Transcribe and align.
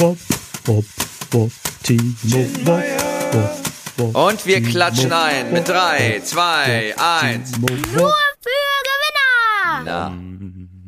Wob, 0.00 0.16
Wob, 0.64 0.84
Wob, 1.30 1.50
Timo 1.82 2.14
Wob, 2.22 2.86
Wob, 3.32 3.50
Wob, 3.98 4.16
Und 4.16 4.46
wir 4.46 4.62
klatschen 4.62 5.12
ein 5.12 5.52
mit 5.52 5.68
Wob, 5.68 5.74
drei, 5.74 6.14
Wob, 6.16 6.24
zwei, 6.24 6.94
Wob, 6.96 7.04
eins. 7.22 7.52
Timo 7.52 7.66
Nur 7.68 8.04
Wob. 8.04 8.14
für 8.40 8.80
Gewinner! 8.88 9.82
Na, 9.84 10.12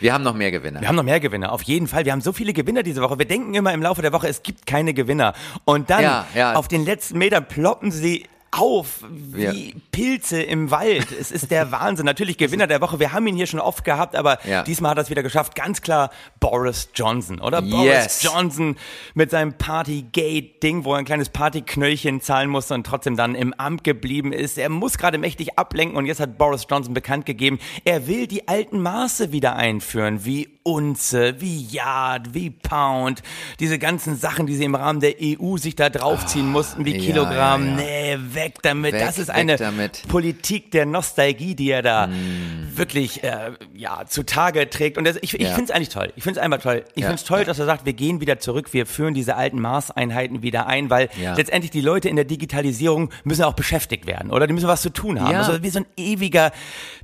Wir 0.00 0.12
haben 0.12 0.22
noch 0.24 0.34
mehr 0.34 0.50
Gewinner. 0.50 0.80
Wir 0.80 0.88
haben 0.88 0.96
noch 0.96 1.02
mehr 1.04 1.20
Gewinner, 1.20 1.52
auf 1.52 1.62
jeden 1.62 1.86
Fall. 1.88 2.04
Wir 2.04 2.12
haben 2.12 2.20
so 2.20 2.32
viele 2.32 2.52
Gewinner 2.52 2.82
diese 2.82 3.00
Woche. 3.02 3.18
Wir 3.18 3.26
denken 3.26 3.54
immer 3.54 3.72
im 3.72 3.82
Laufe 3.82 4.02
der 4.02 4.12
Woche, 4.12 4.28
es 4.28 4.42
gibt 4.42 4.66
keine 4.66 4.94
Gewinner. 4.94 5.32
Und 5.64 5.90
dann 5.90 6.02
Ja, 6.02 6.26
ja. 6.34 6.54
auf 6.54 6.68
den 6.68 6.84
letzten 6.84 7.18
Metern 7.18 7.46
ploppen 7.46 7.90
sie 7.90 8.26
auf 8.52 9.04
wie 9.10 9.42
Ja. 9.42 9.52
Pilze 9.92 10.42
im 10.42 10.70
Wald. 10.70 11.08
Es 11.10 11.30
ist 11.32 11.50
der 11.50 11.72
Wahnsinn. 11.72 12.04
Natürlich 12.06 12.36
Gewinner 12.38 12.66
der 12.66 12.80
Woche. 12.80 13.00
Wir 13.00 13.12
haben 13.12 13.26
ihn 13.26 13.34
hier 13.34 13.46
schon 13.46 13.60
oft 13.60 13.84
gehabt, 13.84 14.14
aber 14.14 14.38
Ja. 14.46 14.62
diesmal 14.62 14.90
hat 14.92 14.98
er 14.98 15.02
es 15.02 15.10
wieder 15.10 15.22
geschafft. 15.22 15.54
Ganz 15.54 15.80
klar 15.82 16.10
Boris 16.38 16.90
Johnson, 16.94 17.40
oder? 17.40 17.62
Yes. 17.62 17.70
Boris 17.72 18.22
Johnson 18.22 18.76
mit 19.14 19.30
seinem 19.30 19.54
Partygate-Ding, 19.54 20.84
wo 20.84 20.92
er 20.92 20.98
ein 20.98 21.04
kleines 21.04 21.30
Partyknöllchen 21.30 22.20
zahlen 22.20 22.50
musste 22.50 22.74
und 22.74 22.84
trotzdem 22.86 23.16
dann 23.16 23.34
im 23.34 23.52
Amt 23.54 23.84
geblieben 23.84 24.32
ist. 24.32 24.58
Er 24.58 24.68
muss 24.68 24.98
gerade 24.98 25.18
mächtig 25.18 25.58
ablenken 25.58 25.96
und 25.96 26.06
jetzt 26.06 26.20
hat 26.20 26.38
Boris 26.38 26.66
Johnson 26.70 26.94
bekannt 26.94 27.26
gegeben, 27.26 27.58
er 27.84 28.06
will 28.06 28.26
die 28.26 28.48
alten 28.48 28.80
Maße 28.82 29.32
wieder 29.32 29.56
einführen, 29.56 30.24
wie 30.24 30.48
Unze, 30.64 31.40
wie 31.40 31.62
Yard, 31.66 32.34
wie 32.34 32.50
Pound, 32.50 33.22
diese 33.60 33.78
ganzen 33.78 34.16
Sachen, 34.16 34.46
die 34.46 34.54
sie 34.54 34.64
im 34.64 34.74
Rahmen 34.74 35.00
der 35.00 35.14
EU 35.20 35.56
sich 35.56 35.76
da 35.76 35.90
draufziehen 35.90 36.48
mussten, 36.50 36.84
wie 36.84 36.96
ja, 36.96 37.04
Kilogramm. 37.04 37.78
ja, 37.78 37.84
ja. 37.84 38.16
Nee, 38.16 38.18
weg 38.34 38.54
damit. 38.62 38.92
Weg, 38.94 39.00
das 39.00 39.18
ist 39.18 39.30
eine 39.30 39.56
damit. 39.56 40.02
Politik 40.08 40.70
der 40.70 40.86
Nostalgie, 40.86 41.54
die 41.54 41.70
er 41.70 41.82
da 41.82 42.06
Mm. 42.06 42.76
wirklich 42.76 43.22
äh, 43.22 43.52
ja 43.74 44.02
zutage 44.06 44.68
trägt. 44.70 44.98
Und 44.98 45.04
das, 45.04 45.16
ich, 45.20 45.34
ich 45.34 45.46
finde 45.48 45.64
es 45.64 45.70
eigentlich 45.70 45.88
toll. 45.90 46.12
Ich 46.16 46.22
finde 46.22 46.38
es 46.40 46.44
einfach 46.44 46.60
toll. 46.60 46.84
Ich 46.94 47.02
finde 47.04 47.16
es 47.16 47.24
toll, 47.24 47.44
dass 47.44 47.58
er 47.58 47.66
sagt, 47.66 47.84
wir 47.86 47.92
gehen 47.92 48.20
wieder 48.20 48.38
zurück, 48.38 48.72
wir 48.72 48.86
führen 48.86 49.14
diese 49.14 49.36
alten 49.36 49.60
Maßeinheiten 49.60 50.42
wieder 50.42 50.66
ein, 50.66 50.90
weil 50.90 51.08
letztendlich 51.36 51.70
die 51.70 51.80
Leute 51.80 52.08
in 52.08 52.16
der 52.16 52.24
Digitalisierung 52.24 53.10
müssen 53.24 53.42
auch 53.44 53.54
beschäftigt 53.54 54.06
werden 54.06 54.30
oder 54.30 54.46
die 54.46 54.52
müssen 54.52 54.68
was 54.68 54.82
zu 54.82 54.90
tun 54.90 55.20
haben. 55.20 55.34
Also 55.34 55.62
wie 55.62 55.70
so 55.70 55.80
ein 55.80 55.86
ewiger, 55.96 56.52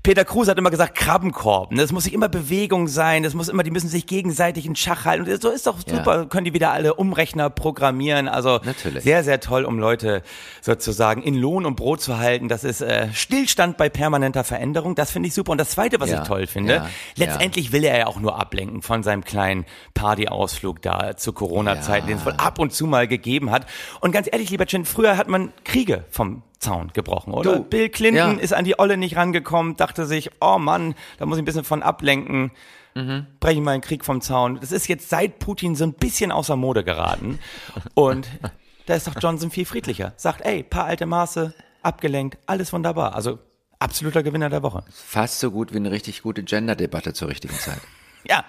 Peter 0.02 0.24
Kruse 0.24 0.50
hat 0.50 0.58
immer 0.58 0.70
gesagt, 0.70 0.94
Krabbenkorb. 0.96 1.74
Das 1.74 1.92
muss 1.92 2.04
sich 2.04 2.12
immer 2.12 2.28
Bewegung 2.28 2.88
sein, 2.88 3.22
das 3.22 3.34
muss 3.34 3.47
immer, 3.48 3.62
die 3.62 3.70
müssen 3.70 3.88
sich 3.88 4.06
gegenseitig 4.06 4.66
in 4.66 4.76
Schach 4.76 5.04
halten. 5.04 5.30
Und 5.30 5.42
so 5.42 5.50
ist 5.50 5.66
doch 5.66 5.76
Ja. 5.86 5.96
super, 5.96 6.26
können 6.26 6.44
die 6.44 6.54
wieder 6.54 6.70
alle 6.72 6.94
Umrechner 6.94 7.50
programmieren. 7.50 8.28
Also 8.28 8.60
Natürlich. 8.64 9.04
sehr, 9.04 9.24
sehr 9.24 9.40
toll, 9.40 9.64
um 9.64 9.78
Leute 9.78 10.22
sozusagen 10.62 11.22
in 11.22 11.34
Lohn 11.34 11.66
und 11.66 11.76
Brot 11.76 12.00
zu 12.00 12.18
halten. 12.18 12.48
Das 12.48 12.64
ist 12.64 12.80
äh, 12.80 13.08
Stillstand 13.12 13.76
bei 13.76 13.88
permanenter 13.88 14.44
Veränderung. 14.44 14.94
Das 14.94 15.10
finde 15.10 15.28
ich 15.28 15.34
super. 15.34 15.52
Und 15.52 15.58
das 15.58 15.70
Zweite, 15.70 16.00
was 16.00 16.10
Ja, 16.10 16.22
ich 16.22 16.28
toll 16.28 16.46
finde, 16.46 16.74
ja, 16.74 16.88
letztendlich 17.16 17.72
will 17.72 17.84
er 17.84 17.98
ja 17.98 18.06
auch 18.06 18.20
nur 18.20 18.38
ablenken 18.38 18.82
von 18.82 19.02
seinem 19.02 19.24
kleinen 19.24 19.64
Partyausflug 19.94 20.80
da 20.82 21.16
zu 21.16 21.32
Corona-Zeiten, 21.32 22.08
Ja. 22.08 22.14
den 22.14 22.18
es 22.18 22.26
wohl 22.26 22.34
ab 22.38 22.58
und 22.58 22.72
zu 22.72 22.86
mal 22.86 23.06
gegeben 23.08 23.50
hat. 23.50 23.66
Und 24.00 24.12
ganz 24.12 24.28
ehrlich, 24.30 24.50
lieber 24.50 24.66
Chin, 24.66 24.84
früher 24.84 25.16
hat 25.16 25.28
man 25.28 25.52
Kriege 25.64 26.04
vom 26.10 26.42
Zaun 26.58 26.90
gebrochen, 26.92 27.32
oder? 27.34 27.56
Du, 27.56 27.62
Bill 27.64 27.88
Clinton 27.88 28.36
ja. 28.38 28.42
ist 28.42 28.52
an 28.52 28.64
die 28.64 28.78
Olle 28.78 28.96
nicht 28.96 29.16
rangekommen, 29.16 29.76
dachte 29.76 30.06
sich, 30.06 30.30
oh 30.40 30.58
Mann, 30.58 30.94
da 31.18 31.26
muss 31.26 31.36
ich 31.38 31.42
ein 31.42 31.44
bisschen 31.44 31.64
von 31.64 31.82
ablenken. 31.82 32.50
Mhm. 32.98 33.26
Breche 33.38 33.58
ich 33.58 33.64
mal 33.64 33.72
einen 33.72 33.80
Krieg 33.80 34.04
vom 34.04 34.20
Zaun. 34.20 34.58
Das 34.60 34.72
ist 34.72 34.88
jetzt 34.88 35.08
seit 35.08 35.38
Putin 35.38 35.76
so 35.76 35.84
ein 35.84 35.92
bisschen 35.92 36.32
außer 36.32 36.56
Mode 36.56 36.82
geraten. 36.82 37.38
Und 37.94 38.28
da 38.86 38.94
ist 38.94 39.06
doch 39.06 39.14
Johnson 39.20 39.52
viel 39.52 39.66
friedlicher. 39.66 40.14
Sagt, 40.16 40.44
ey, 40.44 40.64
paar 40.64 40.86
alte 40.86 41.06
Maße, 41.06 41.54
abgelenkt, 41.82 42.38
alles 42.46 42.72
wunderbar. 42.72 43.14
Also 43.14 43.38
absoluter 43.78 44.24
Gewinner 44.24 44.50
der 44.50 44.64
Woche. 44.64 44.82
Fast 44.90 45.38
so 45.38 45.52
gut 45.52 45.72
wie 45.72 45.76
eine 45.76 45.92
richtig 45.92 46.22
gute 46.22 46.42
Gender-Debatte 46.42 47.12
zur 47.12 47.28
richtigen 47.28 47.54
Zeit. 47.54 47.80
Ja, 48.28 48.44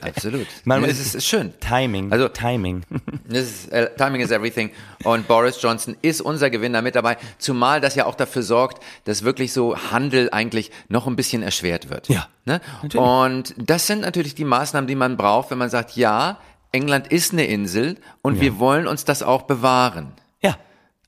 Absolut. 0.00 0.46
Man- 0.64 0.82
das 0.82 0.98
ist, 0.98 1.14
ist 1.16 1.26
schön. 1.26 1.52
Timing. 1.60 2.12
Also- 2.12 2.28
Timing. 2.28 2.82
Ist, 3.28 3.72
äh, 3.72 3.90
Timing 3.96 4.20
is 4.20 4.30
everything. 4.30 4.70
Und 5.02 5.26
Boris 5.26 5.60
Johnson 5.60 5.96
ist 6.02 6.20
unser 6.20 6.50
Gewinner 6.50 6.82
mit 6.82 6.94
dabei, 6.94 7.16
zumal 7.38 7.80
das 7.80 7.94
ja 7.96 8.04
auch 8.06 8.14
dafür 8.14 8.42
sorgt, 8.42 8.82
dass 9.04 9.24
wirklich 9.24 9.52
so 9.52 9.76
Handel 9.90 10.28
eigentlich 10.30 10.70
noch 10.88 11.06
ein 11.06 11.16
bisschen 11.16 11.42
erschwert 11.42 11.88
wird. 11.90 12.08
Ja, 12.08 12.28
Ne? 12.44 12.60
Und 12.94 13.54
das 13.56 13.86
sind 13.86 14.02
natürlich 14.02 14.34
die 14.34 14.44
Maßnahmen, 14.44 14.86
die 14.86 14.94
man 14.94 15.16
braucht, 15.16 15.50
wenn 15.50 15.58
man 15.58 15.70
sagt, 15.70 15.96
ja, 15.96 16.38
England 16.72 17.08
ist 17.08 17.32
eine 17.32 17.46
Insel 17.46 17.96
und 18.22 18.40
wir 18.40 18.58
wollen 18.58 18.86
uns 18.86 19.04
das 19.04 19.22
auch 19.22 19.42
bewahren. 19.42 20.12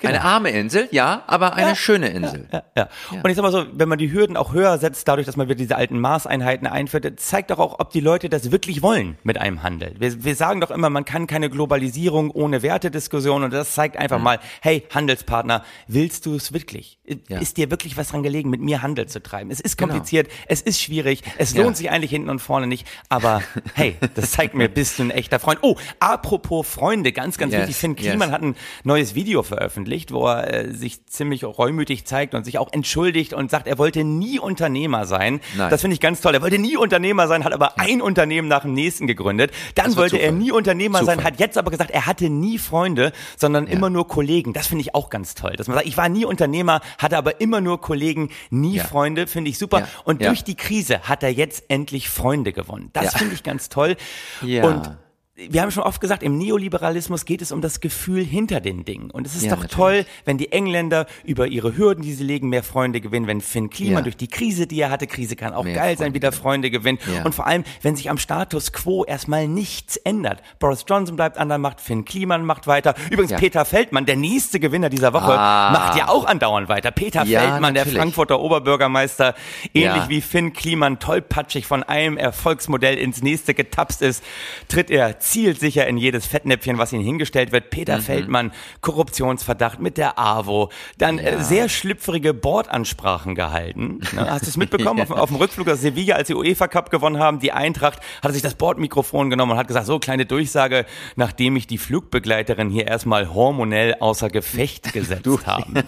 Ja. 0.03 0.11
Genau. 0.11 0.21
Eine 0.21 0.25
arme 0.31 0.51
Insel, 0.51 0.89
ja, 0.91 1.23
aber 1.27 1.55
eine 1.55 1.69
Ja, 1.71 1.75
schöne 1.75 2.09
Insel. 2.09 2.49
Ja, 2.53 2.62
ja. 2.77 2.89
Und 3.23 3.31
ich 3.31 3.37
sag 3.37 3.43
mal 3.43 3.51
so, 3.53 3.65
wenn 3.73 3.89
man 3.89 3.99
die 3.99 4.12
Hürden 4.12 4.37
auch 4.37 4.53
höher 4.53 4.77
setzt, 4.79 5.09
dadurch, 5.09 5.25
dass 5.27 5.37
man 5.37 5.47
wieder 5.49 5.55
diese 5.57 5.77
alten 5.77 5.99
Maßeinheiten 6.01 6.67
einführt, 6.67 7.19
zeigt 7.19 7.51
doch 7.51 7.59
auch, 7.59 7.79
ob 7.81 7.91
die 7.91 8.01
Leute 8.01 8.29
das 8.29 8.51
wirklich 8.53 8.83
wollen 8.83 9.17
mit 9.23 9.39
einem 9.39 9.62
Handel. 9.62 9.95
Wir, 9.99 10.23
wir 10.25 10.37
sagen 10.37 10.61
doch 10.61 10.71
immer, 10.71 10.91
man 10.91 11.05
kann 11.06 11.27
keine 11.27 11.49
Globalisierung 11.49 12.31
ohne 12.31 12.62
Wertediskussion 12.62 13.43
und 13.45 13.53
das 13.55 13.73
zeigt 13.75 13.97
einfach 13.97 14.19
mal, 14.21 14.39
hey, 14.61 14.85
Handelspartner, 14.95 15.65
willst 15.89 16.27
du 16.27 16.35
es 16.35 16.53
wirklich? 16.53 16.99
Ja. 17.29 17.39
Ist 17.41 17.56
dir 17.56 17.71
wirklich 17.71 17.97
was 17.97 18.09
dran 18.09 18.23
gelegen, 18.23 18.51
mit 18.51 18.61
mir 18.61 18.83
Handel 18.83 19.06
zu 19.06 19.23
treiben? 19.23 19.51
Es 19.51 19.61
ist 19.61 19.79
kompliziert, 19.79 20.29
es 20.47 20.61
ist 20.61 20.81
schwierig, 20.83 21.23
es 21.39 21.55
Ja. 21.55 21.62
lohnt 21.62 21.77
sich 21.79 21.91
eigentlich 21.91 22.11
hinten 22.11 22.29
und 22.29 22.41
vorne 22.41 22.67
nicht, 22.67 22.87
aber 23.09 23.43
hey, 23.75 23.97
das 24.15 24.33
zeigt 24.33 24.55
mir, 24.55 24.69
bist 24.69 24.99
du 24.99 25.05
ein 25.05 25.11
echter 25.11 25.39
Freund. 25.39 25.61
Oh, 25.62 25.77
apropos 26.01 26.67
Freunde, 26.69 27.12
ganz, 27.12 27.39
ganz 27.39 27.53
Yes, 27.53 27.62
wichtig, 27.62 27.77
Finn 27.77 27.97
yes. 27.97 28.01
Kliman 28.11 28.31
hat 28.33 28.43
ein 28.43 28.56
neues 28.85 29.15
Video 29.15 29.43
veröffentlicht, 29.43 29.86
wo 30.13 30.27
er 30.27 30.53
äh, 30.53 30.73
sich 30.73 31.07
ziemlich 31.07 31.45
reumütig 31.45 32.05
zeigt 32.05 32.35
und 32.35 32.45
sich 32.45 32.59
auch 32.59 32.73
entschuldigt 32.73 33.33
und 33.33 33.51
sagt, 33.51 33.67
er 33.67 33.79
wollte 33.79 34.05
nie 34.05 34.39
Unternehmer 34.39 35.07
sein. 35.07 35.41
Nein. 35.57 35.71
Das 35.71 35.81
finde 35.81 35.95
ich 35.95 36.01
ganz 36.01 36.21
toll. 36.21 36.35
Er 36.35 36.43
wollte 36.43 36.59
nie 36.59 36.77
Unternehmer 36.77 37.29
sein, 37.29 37.44
hat 37.44 37.53
aber 37.53 37.79
ein 37.79 38.03
Unternehmen 38.03 38.49
nach 38.49 38.62
dem 38.62 38.73
nächsten 38.75 39.06
gegründet. 39.06 39.53
Dann 39.75 39.97
wollte 39.97 40.17
er 40.19 40.29
Zufall. 40.31 40.38
nie 40.43 40.50
Unternehmer 40.53 41.05
sein, 41.05 41.19
Zufall. 41.19 41.33
hat 41.33 41.41
jetzt 41.41 41.56
aber 41.59 41.71
gesagt, 41.71 41.91
er 41.91 42.06
hatte 42.06 42.29
nie 42.29 42.59
Freunde, 42.59 43.12
sondern 43.37 43.67
immer 43.67 43.88
nur 43.91 44.06
Kollegen. 44.09 44.53
Das 44.53 44.67
finde 44.67 44.83
ich 44.83 44.94
auch 44.94 45.11
ganz 45.11 45.35
toll. 45.35 45.53
Dass 45.56 45.69
man 45.69 45.77
sagt, 45.77 45.87
ich 45.87 45.97
war 45.97 46.09
nie 46.09 46.25
Unternehmer, 46.25 46.81
hatte 46.99 47.17
aber 47.17 47.41
immer 47.41 47.61
nur 47.61 47.81
Kollegen, 47.81 48.31
nie 48.50 48.77
Ja. 48.77 48.85
Freunde, 48.85 49.27
finde 49.27 49.50
ich 49.50 49.59
super. 49.59 49.81
Ja. 49.81 49.89
Und 50.05 50.21
Ja. 50.21 50.29
durch 50.29 50.44
die 50.44 50.55
Krise 50.56 51.03
hat 51.03 51.23
er 51.23 51.31
jetzt 51.32 51.65
endlich 51.69 52.09
Freunde 52.09 52.53
gewonnen. 52.53 52.91
Das 52.93 53.12
Ja. 53.12 53.19
finde 53.19 53.35
ich 53.35 53.43
ganz 53.43 53.69
toll. 53.69 53.97
Ja. 54.43 54.65
Und 54.65 54.97
wir 55.37 55.61
haben 55.61 55.71
schon 55.71 55.83
oft 55.83 56.00
gesagt, 56.00 56.23
im 56.23 56.38
Neoliberalismus 56.38 57.27
geht 57.27 57.43
es 57.43 57.53
um 57.53 57.61
das 57.61 57.81
Gefühl 57.81 58.25
hinter 58.25 58.61
den 58.61 58.87
Dingen. 58.87 59.11
Und 59.11 59.27
es 59.27 59.37
ist 59.37 59.43
Ja, 59.44 59.50
doch 59.50 59.62
natürlich. 59.62 60.05
toll, 60.06 60.06
wenn 60.25 60.38
die 60.38 60.50
Engländer 60.50 61.06
über 61.25 61.47
ihre 61.47 61.77
Hürden, 61.77 62.03
die 62.03 62.15
sie 62.15 62.25
legen, 62.25 62.49
mehr 62.49 62.62
Freunde 62.62 63.03
gewinnen, 63.03 63.27
wenn 63.27 63.43
Finn 63.43 63.69
Kliman 63.69 63.97
Ja. 63.97 64.00
durch 64.03 64.17
die 64.17 64.29
Krise, 64.29 64.67
die 64.67 64.81
er 64.81 64.91
hatte, 64.91 65.06
Krise 65.06 65.37
kann 65.37 65.53
auch 65.53 65.65
Mehr 65.65 65.75
geil 65.75 65.91
sein, 65.99 66.06
Freunde 66.06 66.15
wieder 66.15 66.33
Freunde 66.33 66.71
gewinnt. 66.71 67.00
Ja. 67.15 67.25
Und 67.25 67.35
vor 67.35 67.47
allem, 67.47 67.65
wenn 67.83 67.97
sich 67.97 68.09
am 68.09 68.17
Status 68.17 68.73
quo 68.73 69.05
erstmal 69.05 69.47
nichts 69.47 69.97
ändert. 69.99 70.41
Boris 70.59 70.87
Johnson 70.88 71.17
bleibt 71.17 71.37
an 71.37 71.49
der 71.50 71.59
Macht, 71.59 71.82
Finn 71.82 72.06
Kliman 72.06 72.44
macht 72.47 72.67
weiter. 72.67 72.94
Übrigens. 73.11 73.39
Peter 73.39 73.67
Feldmann, 73.67 74.06
der 74.06 74.17
nächste 74.17 74.59
Gewinner 74.59 74.89
dieser 74.89 75.12
Woche, 75.12 75.39
Ah. 75.39 75.71
macht 75.71 75.99
ja 75.99 76.09
auch 76.09 76.25
andauernd 76.25 76.71
weiter. 76.71 76.91
Peter 76.93 77.27
Feldmann, 77.27 77.75
der 77.75 77.85
natürlich. 77.85 77.99
Frankfurter 77.99 78.41
Oberbürgermeister, 78.41 79.35
ähnlich 79.75 80.09
wie 80.09 80.23
Finn 80.23 80.55
Kliman 80.55 80.99
tollpatschig 80.99 81.67
von 81.67 81.82
einem 81.82 82.17
Erfolgsmodell 82.17 82.97
ins 82.97 83.23
nächste 83.23 83.53
getapst 83.53 84.00
ist, 84.00 84.25
tritt 84.69 84.91
er 84.91 85.19
zielsicher 85.31 85.87
in 85.87 85.96
jedes 85.99 86.26
Fettnäpfchen, 86.26 86.78
was 86.78 86.93
ihm 86.93 87.00
hingestellt 87.02 87.52
wird. 87.52 87.64
Mhm. 87.67 87.70
Peter 87.70 88.00
Feldmann, 88.00 88.52
Korruptionsverdacht 88.81 89.81
mit 89.81 89.99
der 89.99 90.19
AWO, 90.19 90.70
dann 90.99 91.19
äh, 91.19 91.43
sehr 91.43 91.69
schlüpfrige 91.69 92.32
Bordansprachen 92.34 93.34
gehalten. 93.34 94.00
Ne? 94.12 94.31
Hast 94.31 94.44
du 94.44 94.49
es 94.49 94.56
mitbekommen? 94.56 95.00
auf, 95.02 95.11
auf 95.11 95.28
dem 95.28 95.37
Rückflug 95.37 95.69
aus 95.69 95.81
Sevilla, 95.81 96.17
als 96.17 96.28
sie 96.28 96.34
UEFA 96.34 96.69
Cup 96.69 96.90
gewonnen 96.90 97.19
haben, 97.19 97.38
die 97.40 97.52
Eintracht, 97.52 98.00
hat 98.23 98.32
sich 98.32 98.43
das 98.43 98.55
Bordmikrofon 98.55 99.31
genommen 99.31 99.52
und 99.52 99.58
hat 99.58 99.69
gesagt, 99.69 99.87
so 99.87 99.99
kleine 99.99 100.26
Durchsage, 100.26 100.87
nachdem 101.17 101.56
ich 101.56 101.67
die 101.67 101.79
Flugbegleiterin 101.79 102.70
hier 102.70 102.87
erstmal 102.87 103.34
hormonell 103.34 103.96
außer 104.00 104.29
Gefecht 104.29 104.93
gesetzt 104.93 105.46
habe. 105.46 105.84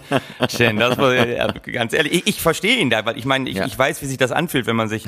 Schön, 0.49 0.77
das 0.77 0.97
war, 0.97 1.15
ja, 1.15 1.47
ganz 1.51 1.93
ehrlich, 1.93 2.13
ich, 2.13 2.27
ich 2.27 2.41
verstehe 2.41 2.77
ihn 2.77 2.89
da, 2.89 3.05
weil 3.05 3.17
ich 3.17 3.25
meine, 3.25 3.49
ich, 3.49 3.57
Ja. 3.57 3.65
ich 3.65 3.77
weiß, 3.77 4.01
wie 4.01 4.05
sich 4.05 4.17
das 4.17 4.31
anfühlt, 4.31 4.67
wenn 4.67 4.75
man 4.75 4.89
sich 4.89 5.05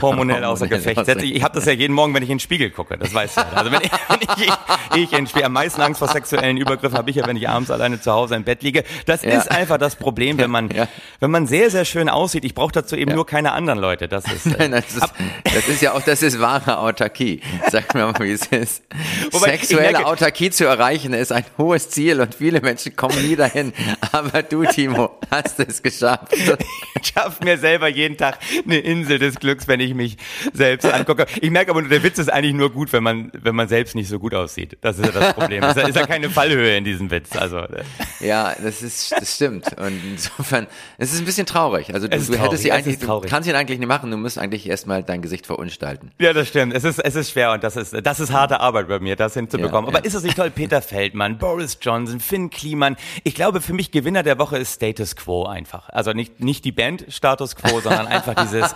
hormonell 0.00 0.44
außer 0.44 0.66
Gefecht 0.68 1.04
setzt. 1.06 1.22
Ich, 1.22 1.34
ich 1.36 1.42
habe 1.42 1.54
das 1.54 1.64
ja 1.66 1.72
jeden 1.72 1.92
Morgen, 1.92 2.14
wenn 2.14 2.22
ich 2.22 2.30
in 2.30 2.36
den 2.36 2.40
Spiegel 2.40 2.70
gucke, 2.70 2.96
das 2.98 3.12
weißt 3.14 3.36
du. 3.38 3.40
Also 3.56 3.70
wenn 3.72 3.80
ich, 3.82 3.90
wenn 4.08 4.20
ich, 4.20 4.46
ich, 4.46 5.02
ich 5.04 5.12
in 5.12 5.18
den 5.18 5.26
Spiegel, 5.26 5.46
am 5.46 5.52
meisten 5.52 5.80
Angst 5.80 5.98
vor 5.98 6.08
sexuellen 6.08 6.56
Übergriffen 6.56 6.96
habe 6.96 7.10
ich 7.10 7.16
ja, 7.16 7.26
wenn 7.26 7.36
ich 7.36 7.48
abends 7.48 7.70
alleine 7.70 8.00
zu 8.00 8.12
Hause 8.12 8.34
im 8.36 8.44
Bett 8.44 8.62
liege. 8.62 8.84
Das 9.06 9.22
Ja. 9.22 9.30
ist 9.32 9.50
einfach 9.50 9.78
das 9.78 9.96
Problem, 9.96 10.38
wenn 10.38 10.50
man, 10.50 10.70
Ja. 10.70 10.88
wenn 11.20 11.30
man 11.30 11.46
sehr, 11.46 11.70
sehr 11.70 11.84
schön 11.84 12.08
aussieht. 12.08 12.44
Ich 12.44 12.54
brauche 12.54 12.72
dazu 12.72 12.96
eben 12.96 13.10
Ja. 13.10 13.16
nur 13.16 13.26
keine 13.26 13.52
anderen 13.52 13.78
Leute. 13.78 14.08
Das 14.08 14.24
ist, 14.30 14.46
äh, 14.46 14.54
Nein, 14.58 14.70
das 14.72 14.94
ist, 14.94 15.12
das 15.44 15.68
ist 15.68 15.82
ja 15.82 15.92
auch, 15.92 16.02
das 16.02 16.22
ist 16.22 16.40
wahre 16.40 16.78
Autarkie. 16.78 17.40
Sag 17.70 17.94
mir 17.94 18.06
mal, 18.06 18.14
wie 18.20 18.32
es 18.32 18.46
ist. 18.46 18.82
Wobei, 19.30 19.50
Sexuelle 19.52 19.92
merke- 19.98 20.06
Autarkie 20.06 20.50
zu 20.50 20.64
erreichen 20.66 21.12
ist 21.14 21.32
ein 21.32 21.44
hohes 21.58 21.90
Ziel 21.90 22.20
und 22.20 22.34
viele 22.34 22.60
Menschen 22.60 22.96
kommen 22.96 23.20
nie 23.26 23.36
dahin. 23.36 23.72
Aber 24.12 24.42
du, 24.42 24.64
Timo, 24.64 25.10
hast 25.30 25.60
es 25.60 25.82
geschafft. 25.82 26.32
ich 26.32 27.06
schaffe 27.14 27.44
mir 27.44 27.58
selber 27.58 27.88
jeden 27.88 28.16
Tag 28.16 28.38
eine 28.64 28.78
Insel 28.78 29.18
des 29.18 29.36
Glücks, 29.36 29.68
wenn 29.68 29.80
ich 29.80 29.83
mich 29.92 30.16
selbst 30.54 30.86
angucke. 30.86 31.26
Ich 31.42 31.50
merke 31.50 31.72
aber 31.72 31.82
nur, 31.82 31.90
der 31.90 32.02
Witz 32.02 32.18
ist 32.18 32.32
eigentlich 32.32 32.54
nur 32.54 32.70
gut, 32.72 32.92
wenn 32.94 33.02
man, 33.02 33.30
wenn 33.34 33.54
man 33.54 33.68
selbst 33.68 33.94
nicht 33.94 34.08
so 34.08 34.18
gut 34.18 34.34
aussieht. 34.34 34.78
Das 34.80 34.98
ist 34.98 35.06
ja 35.06 35.12
das 35.20 35.34
Problem. 35.34 35.62
Es 35.64 35.76
ist 35.76 35.96
ja- 35.96 36.06
keine 36.06 36.30
Fallhöhe 36.30 36.76
in 36.76 36.84
diesem 36.84 37.10
Witz. 37.10 37.36
Also, 37.36 37.58
äh, 37.58 37.82
Ja, 38.20 38.54
das 38.62 38.82
ist, 38.82 39.12
das 39.12 39.34
stimmt. 39.34 39.66
Und 39.78 40.00
insofern, 40.12 40.66
es 40.96 41.12
ist 41.12 41.18
ein 41.18 41.24
bisschen 41.26 41.46
traurig. 41.46 41.92
Also 41.92 42.08
du, 42.08 42.16
du 42.18 42.38
hättest 42.38 42.62
sie 42.62 42.72
eigentlich, 42.72 42.98
du 43.00 43.20
kannst 43.20 43.48
ihn 43.48 43.54
eigentlich 43.56 43.78
nicht 43.78 43.88
machen. 43.88 44.10
Du 44.10 44.16
musst 44.16 44.38
eigentlich 44.38 44.68
erstmal 44.68 45.02
dein 45.02 45.20
Gesicht 45.20 45.46
verunstalten. 45.46 46.12
Ja, 46.18 46.32
das 46.32 46.48
stimmt. 46.48 46.72
Es 46.74 46.84
ist, 46.84 46.98
es 47.00 47.14
ist 47.16 47.30
schwer 47.32 47.52
und 47.52 47.64
das 47.64 47.76
ist, 47.76 47.94
das 48.06 48.20
ist 48.20 48.32
harte 48.32 48.60
Arbeit 48.60 48.86
bei 48.88 49.00
mir, 49.00 49.16
das 49.16 49.34
hinzubekommen. 49.34 49.90
Ja, 49.90 49.96
Aber 49.96 49.98
ja. 49.98 50.04
ist 50.04 50.14
es 50.14 50.22
nicht 50.22 50.36
toll? 50.36 50.50
Peter 50.50 50.80
Feldmann, 50.82 51.38
Boris 51.38 51.78
Johnson, 51.80 52.20
Finn 52.20 52.50
Kliman. 52.50 52.96
Ich 53.24 53.34
glaube, 53.34 53.60
für 53.60 53.72
mich 53.72 53.90
Gewinner 53.90 54.22
der 54.22 54.38
Woche 54.38 54.58
ist 54.58 54.74
Status 54.74 55.16
Quo 55.16 55.46
einfach. 55.46 55.88
Also 55.88 56.12
nicht, 56.12 56.40
nicht 56.40 56.64
die 56.64 56.72
Band 56.72 57.04
Status 57.08 57.56
Quo, 57.56 57.80
sondern 57.80 58.06
einfach 58.06 58.34
dieses, 58.44 58.74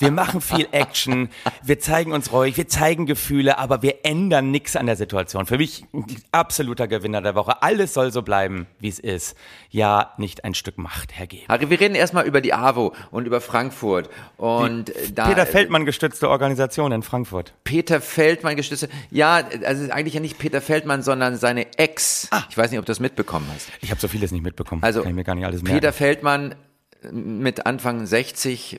wir 0.00 0.10
machen 0.10 0.40
viel 0.44 0.68
Action, 0.72 1.28
wir 1.62 1.80
zeigen 1.80 2.12
uns 2.12 2.32
ruhig, 2.32 2.56
wir 2.56 2.68
zeigen 2.68 3.06
Gefühle, 3.06 3.58
aber 3.58 3.82
wir 3.82 4.04
ändern 4.04 4.50
nichts 4.50 4.76
an 4.76 4.86
der 4.86 4.96
Situation. 4.96 5.46
Für 5.46 5.58
mich 5.58 5.84
absoluter 6.32 6.86
Gewinner 6.86 7.20
der 7.20 7.34
Woche. 7.34 7.62
Alles 7.62 7.94
soll 7.94 8.12
so 8.12 8.22
bleiben, 8.22 8.66
wie 8.78 8.88
es 8.88 8.98
ist. 8.98 9.36
Ja, 9.70 10.12
nicht 10.18 10.44
ein 10.44 10.54
Stück 10.54 10.78
Macht 10.78 11.16
hergeben. 11.16 11.46
Harry, 11.48 11.70
wir 11.70 11.80
reden 11.80 11.94
erstmal 11.94 12.26
über 12.26 12.40
die 12.40 12.54
AWO 12.54 12.94
und 13.10 13.26
über 13.26 13.40
Frankfurt. 13.40 14.10
Und 14.36 14.90
äh, 14.90 15.10
da, 15.12 15.28
Peter 15.28 15.46
Feldmann 15.46 15.84
gestützte 15.84 16.28
Organisation 16.28 16.92
in 16.92 17.02
Frankfurt. 17.02 17.54
Peter 17.64 18.00
Feldmann 18.00 18.56
gestützt. 18.56 18.88
Ja, 19.10 19.42
also 19.64 19.90
eigentlich 19.90 20.14
ja 20.14 20.20
nicht 20.20 20.38
Peter 20.38 20.60
Feldmann, 20.60 21.02
sondern 21.02 21.36
seine 21.36 21.78
Ex. 21.78 22.28
Ich 22.50 22.56
weiß 22.56 22.70
nicht, 22.70 22.78
ob 22.78 22.86
du 22.86 22.90
das 22.90 23.00
mitbekommen 23.00 23.48
hast. 23.52 23.68
Ich 23.80 23.90
habe 23.90 24.00
so 24.00 24.08
vieles 24.08 24.32
nicht 24.32 24.42
mitbekommen. 24.42 24.82
Also 24.82 25.00
Kann 25.00 25.10
ich 25.10 25.16
mir 25.16 25.24
gar 25.24 25.34
nicht 25.34 25.46
alles 25.46 25.62
merken. 25.62 25.78
Peter 25.80 25.92
Feldmann 25.92 26.54
mit 27.12 27.66
Anfang 27.66 28.06
60, 28.06 28.78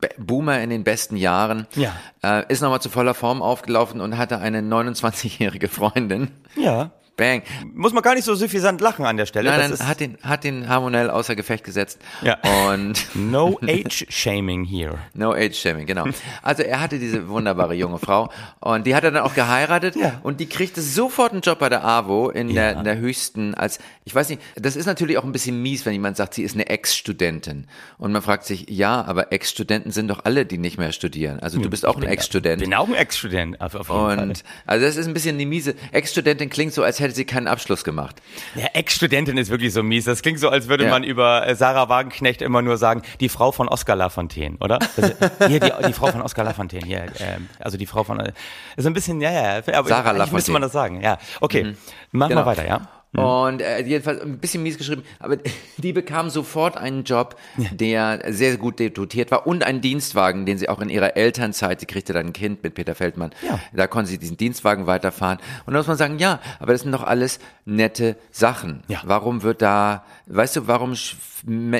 Be- 0.00 0.08
Boomer 0.18 0.60
in 0.60 0.70
den 0.70 0.84
besten 0.84 1.16
Jahren, 1.16 1.66
Ja. 1.74 1.94
äh, 2.22 2.44
ist 2.52 2.60
nochmal 2.62 2.80
zu 2.80 2.88
voller 2.90 3.14
Form 3.14 3.42
aufgelaufen 3.42 4.00
und 4.00 4.16
hatte 4.18 4.38
eine 4.38 4.60
29-jährige 4.60 5.68
Freundin. 5.68 6.30
ja. 6.56 6.90
Bang. 7.16 7.42
Muss 7.74 7.92
man 7.92 8.02
gar 8.02 8.14
nicht 8.14 8.24
so 8.24 8.34
suffisant 8.34 8.80
lachen 8.80 9.06
an 9.06 9.16
der 9.16 9.26
Stelle. 9.26 9.50
Nein, 9.50 9.70
das 9.70 9.80
nein, 9.80 9.88
hat 9.88 10.00
den, 10.00 10.18
hat 10.22 10.44
den 10.44 10.68
hormonell 10.68 11.08
außer 11.10 11.34
Gefecht 11.34 11.64
gesetzt. 11.64 11.98
Ja. 12.22 12.38
Und 12.70 13.06
no 13.14 13.58
age 13.66 14.06
shaming 14.10 14.64
here. 14.64 14.98
No 15.14 15.32
Age 15.32 15.54
Shaming, 15.58 15.86
genau. 15.86 16.04
Also 16.42 16.62
er 16.62 16.80
hatte 16.80 16.98
diese 16.98 17.28
wunderbare 17.28 17.74
junge 17.74 17.98
Frau 17.98 18.30
und 18.60 18.86
die 18.86 18.94
hat 18.94 19.04
er 19.04 19.10
dann 19.10 19.22
auch 19.22 19.34
geheiratet 19.34 19.96
Ja. 19.96 20.20
und 20.22 20.40
die 20.40 20.46
kriegte 20.46 20.82
sofort 20.82 21.32
einen 21.32 21.40
Job 21.40 21.58
bei 21.58 21.68
der 21.68 21.84
AWO 21.84 22.28
in, 22.28 22.52
der, 22.54 22.72
Ja. 22.72 22.78
in 22.78 22.84
der 22.84 22.98
höchsten, 22.98 23.54
als, 23.54 23.78
ich 24.04 24.14
weiß 24.14 24.28
nicht, 24.28 24.42
das 24.56 24.76
ist 24.76 24.86
natürlich 24.86 25.16
auch 25.16 25.24
ein 25.24 25.32
bisschen 25.32 25.60
mies, 25.62 25.86
wenn 25.86 25.92
jemand 25.94 26.16
sagt, 26.18 26.34
sie 26.34 26.42
ist 26.42 26.54
eine 26.54 26.68
Ex-Studentin. 26.68 27.66
Und 27.98 28.12
man 28.12 28.20
fragt 28.20 28.44
sich, 28.44 28.66
ja, 28.68 29.02
aber 29.04 29.32
Ex-Studenten 29.32 29.90
sind 29.90 30.08
doch 30.08 30.24
alle, 30.24 30.44
die 30.44 30.58
nicht 30.58 30.76
mehr 30.76 30.92
studieren. 30.92 31.40
Also 31.40 31.58
du 31.60 31.70
bist 31.70 31.86
auch 31.86 31.96
ein 31.96 32.02
Ex-Student. 32.02 32.60
Bin 32.60 32.74
auch 32.74 32.88
ein 32.88 32.94
Ex-Student, 32.94 33.60
auf, 33.60 33.72
jeden 33.72 33.84
Fall. 33.84 34.18
Und 34.18 34.44
also 34.66 34.84
das 34.84 34.96
ist 34.96 35.06
ein 35.06 35.14
bisschen 35.14 35.38
die 35.38 35.46
miese. 35.46 35.74
Ex-Studentin 35.92 36.50
klingt 36.50 36.74
so, 36.74 36.82
als 36.82 37.00
hätte 37.00 37.05
sie 37.14 37.24
keinen 37.24 37.46
Abschluss 37.48 37.84
gemacht. 37.84 38.16
Ja, 38.54 38.66
Ex-Studentin 38.74 39.36
ist 39.38 39.50
wirklich 39.50 39.72
so 39.72 39.82
mies. 39.82 40.04
Das 40.04 40.22
klingt 40.22 40.38
so, 40.40 40.48
als 40.48 40.68
würde 40.68 40.84
Ja. 40.84 40.90
man 40.90 41.04
über 41.04 41.46
äh, 41.46 41.54
Sarah 41.54 41.88
Wagenknecht 41.88 42.42
immer 42.42 42.62
nur 42.62 42.76
sagen, 42.76 43.02
die 43.20 43.28
Frau 43.28 43.52
von 43.52 43.68
Oskar 43.68 43.96
Lafontaine, 43.96 44.56
oder? 44.60 44.78
Das, 44.96 45.12
hier, 45.48 45.60
die, 45.60 45.72
die 45.86 45.92
Frau 45.92 46.06
von 46.12 46.22
Oskar 46.22 46.44
Lafontaine, 46.44 46.86
hier, 46.86 47.06
ähm, 47.20 47.48
also 47.60 47.76
die 47.78 47.86
Frau 47.86 48.04
von, 48.04 48.20
äh, 48.20 48.32
so 48.76 48.88
ein 48.88 48.94
bisschen, 48.94 49.20
ja, 49.20 49.30
ja, 49.30 49.56
aber 49.74 49.88
Sarah 49.88 50.10
eigentlich 50.10 50.32
müsste 50.32 50.52
man 50.52 50.60
Lafontaine. 50.60 50.60
das 50.60 50.72
sagen, 50.72 51.00
ja. 51.02 51.18
Okay, 51.40 51.74
machen 52.12 52.30
Genau. 52.30 52.42
wir 52.42 52.46
weiter, 52.46 52.66
ja? 52.66 52.88
Und 53.16 53.62
äh, 53.62 53.80
jedenfalls 53.82 54.20
ein 54.20 54.38
bisschen 54.38 54.62
mies 54.62 54.76
geschrieben, 54.78 55.02
aber 55.18 55.36
die 55.78 55.92
bekam 55.92 56.28
sofort 56.30 56.76
einen 56.76 57.04
Job, 57.04 57.36
der 57.72 58.20
sehr 58.32 58.56
gut 58.56 58.78
dotiert 58.80 59.30
war 59.30 59.46
und 59.46 59.64
einen 59.64 59.80
Dienstwagen, 59.80 60.44
den 60.46 60.58
sie 60.58 60.68
auch 60.68 60.80
in 60.80 60.88
ihrer 60.90 61.16
Elternzeit, 61.16 61.80
sie 61.80 61.86
kriegte 61.86 62.12
dann 62.12 62.26
ein 62.26 62.32
Kind 62.32 62.62
mit 62.62 62.74
Peter 62.74 62.94
Feldmann, 62.94 63.30
Ja. 63.46 63.58
da 63.72 63.86
konnte 63.86 64.10
sie 64.10 64.18
diesen 64.18 64.36
Dienstwagen 64.36 64.86
weiterfahren. 64.86 65.38
Und 65.64 65.72
da 65.72 65.78
muss 65.78 65.86
man 65.86 65.96
sagen, 65.96 66.18
ja, 66.18 66.40
aber 66.60 66.72
das 66.72 66.82
sind 66.82 66.92
doch 66.92 67.04
alles 67.04 67.38
nette 67.64 68.16
Sachen. 68.30 68.82
Ja. 68.88 69.00
Warum 69.04 69.42
wird 69.42 69.62
da, 69.62 70.04
weißt 70.26 70.56
du, 70.56 70.66
warum 70.66 70.94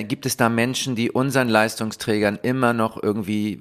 gibt 0.09 0.27
es 0.27 0.37
da 0.37 0.49
Menschen, 0.49 0.95
die 0.97 1.11
unseren 1.11 1.49
Leistungsträgern 1.49 2.39
immer 2.43 2.73
noch 2.73 3.03
irgendwie 3.03 3.61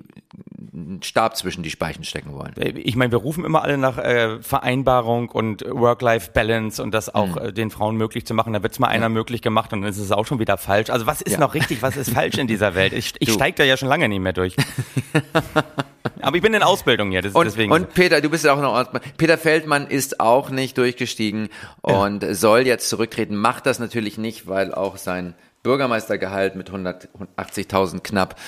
einen 0.73 1.01
Stab 1.03 1.37
zwischen 1.37 1.63
die 1.63 1.69
Speichen 1.69 2.03
stecken 2.03 2.33
wollen? 2.33 2.53
Ich 2.77 2.95
meine, 2.95 3.11
wir 3.11 3.19
rufen 3.19 3.45
immer 3.45 3.63
alle 3.63 3.77
nach 3.77 3.97
äh, 3.97 4.41
Vereinbarung 4.41 5.29
und 5.29 5.63
Work-Life-Balance 5.67 6.81
und 6.83 6.93
das 6.93 7.07
Mhm. 7.07 7.11
auch 7.15 7.37
äh, 7.37 7.53
den 7.53 7.64
Frauen 7.71 7.95
möglich 7.95 8.25
zu 8.25 8.33
machen. 8.33 8.53
Da 8.53 8.61
wird's 8.63 8.79
mal 8.79 8.87
einer 8.87 9.09
möglich 9.09 9.41
gemacht 9.41 9.71
und 9.73 9.81
dann 9.81 9.89
ist 9.89 9.97
es 9.97 10.11
auch 10.11 10.25
schon 10.25 10.39
wieder 10.39 10.57
falsch. 10.57 10.89
Also 10.89 11.05
was 11.05 11.21
ist 11.21 11.33
Ja. 11.33 11.39
noch 11.39 11.53
richtig, 11.53 11.81
was 11.81 11.97
ist 11.97 12.11
falsch 12.11 12.37
in 12.37 12.47
dieser 12.47 12.75
Welt? 12.75 12.93
Ich, 12.93 13.13
ich 13.19 13.31
steige 13.33 13.57
da 13.57 13.63
ja 13.63 13.77
schon 13.77 13.89
lange 13.89 14.07
nicht 14.09 14.19
mehr 14.19 14.33
durch. 14.33 14.55
Aber 16.21 16.35
ich 16.35 16.41
bin 16.41 16.53
in 16.53 16.63
Ausbildung 16.63 17.11
hier, 17.11 17.21
das, 17.21 17.33
Und, 17.33 17.45
deswegen. 17.45 17.71
und 17.71 17.93
Peter, 17.93 18.21
du 18.21 18.29
bist 18.29 18.45
ja 18.45 18.53
auch 18.53 18.61
noch, 18.61 18.91
Peter 19.17 19.37
Feldmann 19.37 19.87
ist 19.87 20.19
auch 20.19 20.49
nicht 20.49 20.77
durchgestiegen 20.77 21.49
und 21.81 22.25
soll 22.35 22.61
jetzt 22.61 22.89
zurücktreten, 22.89 23.35
macht 23.35 23.65
das 23.65 23.79
natürlich 23.79 24.17
nicht, 24.17 24.47
weil 24.47 24.73
auch 24.73 24.97
sein 24.97 25.33
Bürgermeistergehalt 25.63 26.55
mit 26.55 26.69
180.000 26.71 28.01
knapp, 28.01 28.39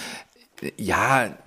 ja, 0.78 1.30
ne, 1.30 1.38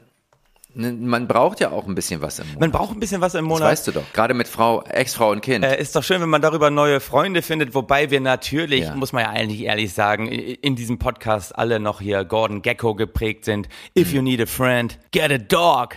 man 0.75 1.27
braucht 1.27 1.61
ja 1.61 1.71
auch 1.71 1.87
ein 1.87 1.95
bisschen 1.95 2.23
was 2.23 2.39
im 2.39 2.47
Monat. 2.47 2.61
man 2.61 2.71
braucht 2.71 2.93
ein 2.97 3.01
bisschen 3.01 3.21
was 3.21 3.35
im 3.35 3.45
Das 3.45 3.49
Monat. 3.49 3.69
weißt 3.73 3.87
du 3.89 3.93
doch, 3.93 4.13
gerade 4.13 4.35
mit 4.35 4.49
Frau, 4.49 4.83
Ex-Frau 4.85 5.31
und 5.31 5.41
Kind. 5.41 5.65
Äh, 5.65 5.81
ist 5.81 5.97
doch 5.97 6.03
schön, 6.05 6.21
wenn 6.21 6.29
man 6.29 6.43
darüber 6.43 6.71
neue 6.71 7.01
Freunde 7.01 7.43
findet, 7.43 7.75
wobei 7.75 8.11
wir 8.11 8.21
natürlich, 8.21 8.85
Ja. 8.85 8.95
muss 8.95 9.13
man 9.13 9.25
ja 9.25 9.31
eigentlich 9.31 9.63
ehrlich 9.63 9.93
sagen, 9.93 10.29
in 10.29 10.77
diesem 10.77 10.99
Podcast 10.99 11.57
alle 11.57 11.81
noch 11.81 12.01
hier 12.01 12.25
Gordon 12.25 12.63
Gecko 12.63 12.95
geprägt 12.95 13.45
sind. 13.45 13.69
If 13.99 14.13
you 14.13 14.23
need 14.23 14.41
a 14.41 14.47
friend, 14.47 14.99
get 15.13 15.31
a 15.31 15.39
dog. 15.39 15.97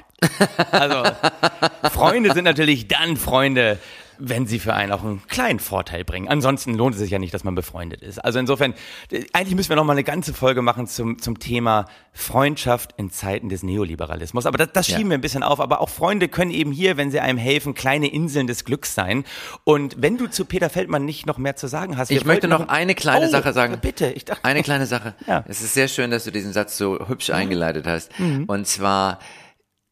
Also, 0.72 1.03
Freunde 1.92 2.34
sind 2.34 2.46
natürlich 2.46 2.88
dann 2.88 3.18
Freunde, 3.18 3.77
wenn 4.20 4.46
sie 4.48 4.60
für 4.60 4.74
einen 4.74 4.91
auch 4.91 5.03
einen 5.03 5.22
kleinen 5.27 5.60
Vorteil 5.60 6.03
bringen. 6.03 6.27
Ansonsten 6.27 6.74
lohnt 6.75 6.96
es 6.96 7.01
sich 7.01 7.12
ja 7.12 7.20
nicht, 7.20 7.34
dass 7.34 7.43
man 7.43 7.55
befreundet 7.55 8.01
ist. 8.01 8.20
Also 8.24 8.39
insofern, 8.39 8.74
äh, 9.12 9.25
eigentlich 9.34 9.55
müssen 9.55 9.70
wir 9.70 9.75
noch 9.75 9.84
mal 9.86 9.93
eine 9.93 10.03
ganze 10.03 10.34
Folge 10.34 10.62
machen 10.62 10.88
zum, 10.88 11.20
zum 11.20 11.39
Thema 11.39 11.86
Freundschaft 12.12 12.91
in 12.98 13.10
Zeiten 13.12 13.50
des 13.50 13.63
Neoliberalismus. 13.63 14.46
Aber 14.46 14.58
das, 14.58 14.70
das 14.74 14.88
Ja. 14.88 14.98
schieben 14.98 15.10
wir 15.12 15.17
ein 15.17 15.22
bisschen 15.22 15.43
auf. 15.43 15.60
Aber 15.60 15.82
auch 15.82 15.89
Freunde 15.89 16.27
können 16.27 16.51
eben 16.51 16.72
hier, 16.72 16.98
wenn 16.98 17.12
sie 17.12 17.20
einem 17.20 17.38
helfen, 17.38 17.74
kleine 17.74 18.08
Inseln 18.12 18.48
des 18.48 18.65
Glücks 18.65 18.96
sein. 18.96 19.24
Und 19.63 19.96
wenn 19.98 20.17
du 20.17 20.27
zu 20.27 20.46
Peter 20.46 20.70
Feldmann 20.70 21.05
nicht 21.05 21.25
noch 21.25 21.38
mehr 21.38 21.55
zu 21.55 21.67
sagen 21.67 21.98
hast. 21.98 22.12
Ich 22.12 22.25
möchte 22.25 22.48
noch 22.48 22.67
eine 22.70 22.96
kleine 22.96 23.27
Oh, 23.27 23.29
Sache 23.29 23.51
sagen. 23.53 23.77
Bitte, 23.82 24.12
ich 24.12 24.25
dachte. 24.25 24.46
Eine 24.46 24.63
kleine 24.63 24.86
Sache. 24.86 25.15
Ja. 25.27 25.43
Es 25.48 25.62
ist 25.62 25.74
sehr 25.74 25.88
schön, 25.88 26.12
dass 26.12 26.25
du 26.25 26.32
diesen 26.32 26.53
Satz 26.53 26.77
so 26.77 27.08
hübsch 27.08 27.29
eingeleitet 27.29 27.88
hast. 27.88 28.17
Mhm. 28.20 28.43
Und 28.46 28.67
zwar, 28.67 29.20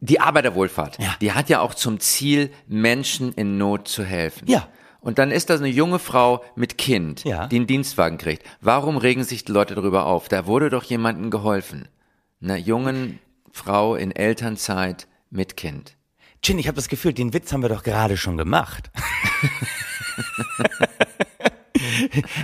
die 0.01 0.19
Arbeiterwohlfahrt, 0.19 0.97
Ja. 0.99 1.15
die 1.21 1.31
hat 1.31 1.47
ja 1.49 1.61
auch 1.61 1.73
zum 1.73 1.99
Ziel, 1.99 2.51
Menschen 2.67 3.33
in 3.33 3.57
Not 3.57 3.87
zu 3.87 4.03
helfen. 4.03 4.47
Ja. 4.47 4.67
Und 4.99 5.17
dann 5.17 5.31
ist 5.31 5.49
das 5.49 5.61
eine 5.61 5.69
junge 5.69 5.97
Frau 5.99 6.43
mit 6.55 6.77
Kind, 6.77 7.23
Ja. 7.23 7.47
die 7.47 7.55
einen 7.57 7.67
Dienstwagen 7.67 8.17
kriegt. 8.17 8.43
Warum 8.61 8.97
regen 8.97 9.23
sich 9.23 9.45
die 9.45 9.51
Leute 9.51 9.73
darüber 9.75 10.05
auf? 10.05 10.27
Da 10.27 10.45
wurde 10.45 10.69
doch 10.69 10.83
jemandem 10.83 11.29
geholfen. 11.31 11.87
Einer 12.41 12.57
jungen 12.57 13.19
Frau 13.51 13.95
in 13.95 14.11
Elternzeit 14.11 15.07
mit 15.29 15.55
Kind. 15.57 15.95
Chin, 16.43 16.57
ich 16.59 16.67
habe 16.67 16.75
das 16.75 16.87
Gefühl, 16.89 17.13
den 17.13 17.33
Witz 17.33 17.53
haben 17.53 17.61
wir 17.61 17.69
doch 17.69 17.83
gerade 17.83 18.17
schon 18.17 18.37
gemacht. 18.37 18.89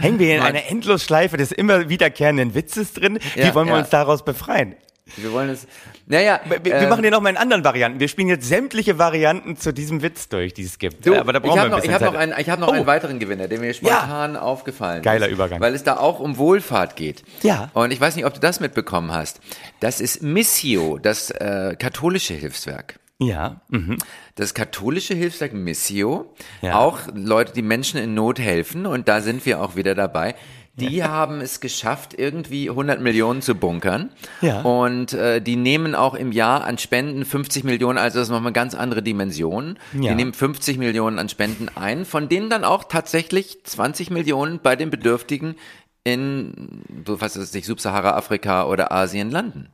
Hängen 0.02 0.20
wir 0.20 0.34
in 0.36 0.40
Nein. 0.40 0.56
einer 0.56 0.66
Endlosschleife 0.68 1.38
des 1.38 1.52
immer 1.52 1.90
wiederkehrenden 1.90 2.54
Witzes 2.56 2.94
drin? 2.94 3.20
Wie 3.36 3.40
Ja, 3.42 3.54
wollen 3.56 3.68
wir 3.68 3.74
ja. 3.76 3.80
uns 3.82 3.90
daraus 3.90 4.24
befreien? 4.26 4.76
Wir 5.16 5.32
wollen 5.32 5.50
es. 5.50 5.66
Naja, 6.06 6.40
Wir, 6.48 6.64
wir 6.66 6.74
äh, 6.76 6.88
machen 6.88 7.04
den 7.04 7.12
noch 7.12 7.22
mal 7.22 7.30
in 7.30 7.38
anderen 7.38 7.64
Varianten. 7.64 8.00
Wir 8.00 8.08
spielen 8.08 8.28
jetzt 8.28 8.48
sämtliche 8.48 8.98
Varianten 9.00 9.56
zu 9.58 9.74
diesem 9.74 10.02
Witz 10.02 10.28
durch, 10.30 10.54
die 10.54 10.64
es 10.64 10.78
gibt. 10.80 11.06
Du, 11.06 11.16
Aber 11.16 11.34
da 11.34 11.40
brauchen 11.40 11.52
ich 11.52 11.56
wir 11.56 11.62
habe 11.62 11.70
ein 11.76 11.80
noch, 11.80 11.84
ich 11.86 11.92
hab 11.92 12.00
Zeit. 12.02 12.12
noch, 12.14 12.20
einen, 12.20 12.34
ich 12.38 12.50
hab 12.50 12.60
noch 12.60 12.68
Oh. 12.68 12.72
einen 12.72 12.86
weiteren 12.88 13.20
Gewinner, 13.20 13.48
der 13.48 13.60
mir 13.60 13.74
spontan 13.74 14.36
aufgefallen 14.36 15.02
Geiler 15.02 15.28
ist. 15.28 15.34
Übergang. 15.34 15.62
Weil 15.62 15.74
es 15.74 15.84
da 15.84 15.98
auch 15.98 16.20
um 16.20 16.38
Wohlfahrt 16.38 16.96
geht. 16.96 17.24
Ja. 17.44 17.70
Und 17.74 17.92
ich 17.92 18.02
weiß 18.02 18.16
nicht, 18.16 18.26
ob 18.26 18.34
du 18.34 18.40
das 18.40 18.60
mitbekommen 18.60 19.12
hast. 19.14 19.40
Das 19.80 20.02
ist 20.02 20.22
Missio, 20.22 20.98
das 20.98 21.32
äh, 21.32 21.76
katholische 21.80 22.34
Hilfswerk. 22.34 23.00
Ja, 23.20 23.62
mhm. 23.70 23.98
Das 24.36 24.54
katholische 24.54 25.16
Hilfswerk 25.16 25.52
Missio, 25.54 26.34
Ja. 26.62 26.76
auch 26.78 27.00
Leute, 27.16 27.52
die 27.54 27.64
Menschen 27.64 28.00
in 28.00 28.14
Not 28.14 28.38
helfen, 28.40 28.86
und 28.86 29.08
da 29.08 29.22
sind 29.22 29.44
wir 29.48 29.60
auch 29.62 29.76
wieder 29.76 29.96
dabei. 29.96 30.36
Die 30.80 31.04
haben 31.04 31.42
es 31.42 31.60
geschafft, 31.60 32.14
irgendwie 32.18 32.70
100 32.70 33.02
Millionen 33.02 33.42
zu 33.42 33.56
bunkern. 33.56 34.12
Ja. 34.42 34.62
Und 34.62 35.14
äh, 35.14 35.42
die 35.42 35.56
nehmen 35.56 35.96
auch 35.96 36.14
im 36.14 36.32
Jahr 36.32 36.64
an 36.66 36.78
Spenden 36.78 37.26
50 37.26 37.64
Millionen, 37.64 37.98
also 37.98 38.20
das 38.20 38.28
ist 38.28 38.32
nochmal 38.32 38.48
eine 38.48 38.54
ganz 38.54 38.76
andere 38.76 39.02
Dimension. 39.02 39.80
Ja. 39.94 40.10
Die 40.10 40.16
nehmen 40.16 40.34
50 40.34 40.78
Millionen 40.78 41.18
an 41.18 41.30
Spenden 41.30 41.70
ein, 41.76 42.06
von 42.06 42.30
denen 42.30 42.50
dann 42.50 42.64
auch 42.64 42.84
tatsächlich 42.84 43.64
20 43.64 44.12
Millionen 44.12 44.60
bei 44.60 44.76
den 44.76 44.92
Bedürftigen 44.92 45.56
in, 46.04 46.84
so 47.06 47.20
was 47.20 47.36
ist 47.36 47.54
nicht, 47.54 47.66
Subsahara-Afrika 47.66 48.66
oder 48.68 48.92
Asien 48.92 49.32
landen. 49.32 49.70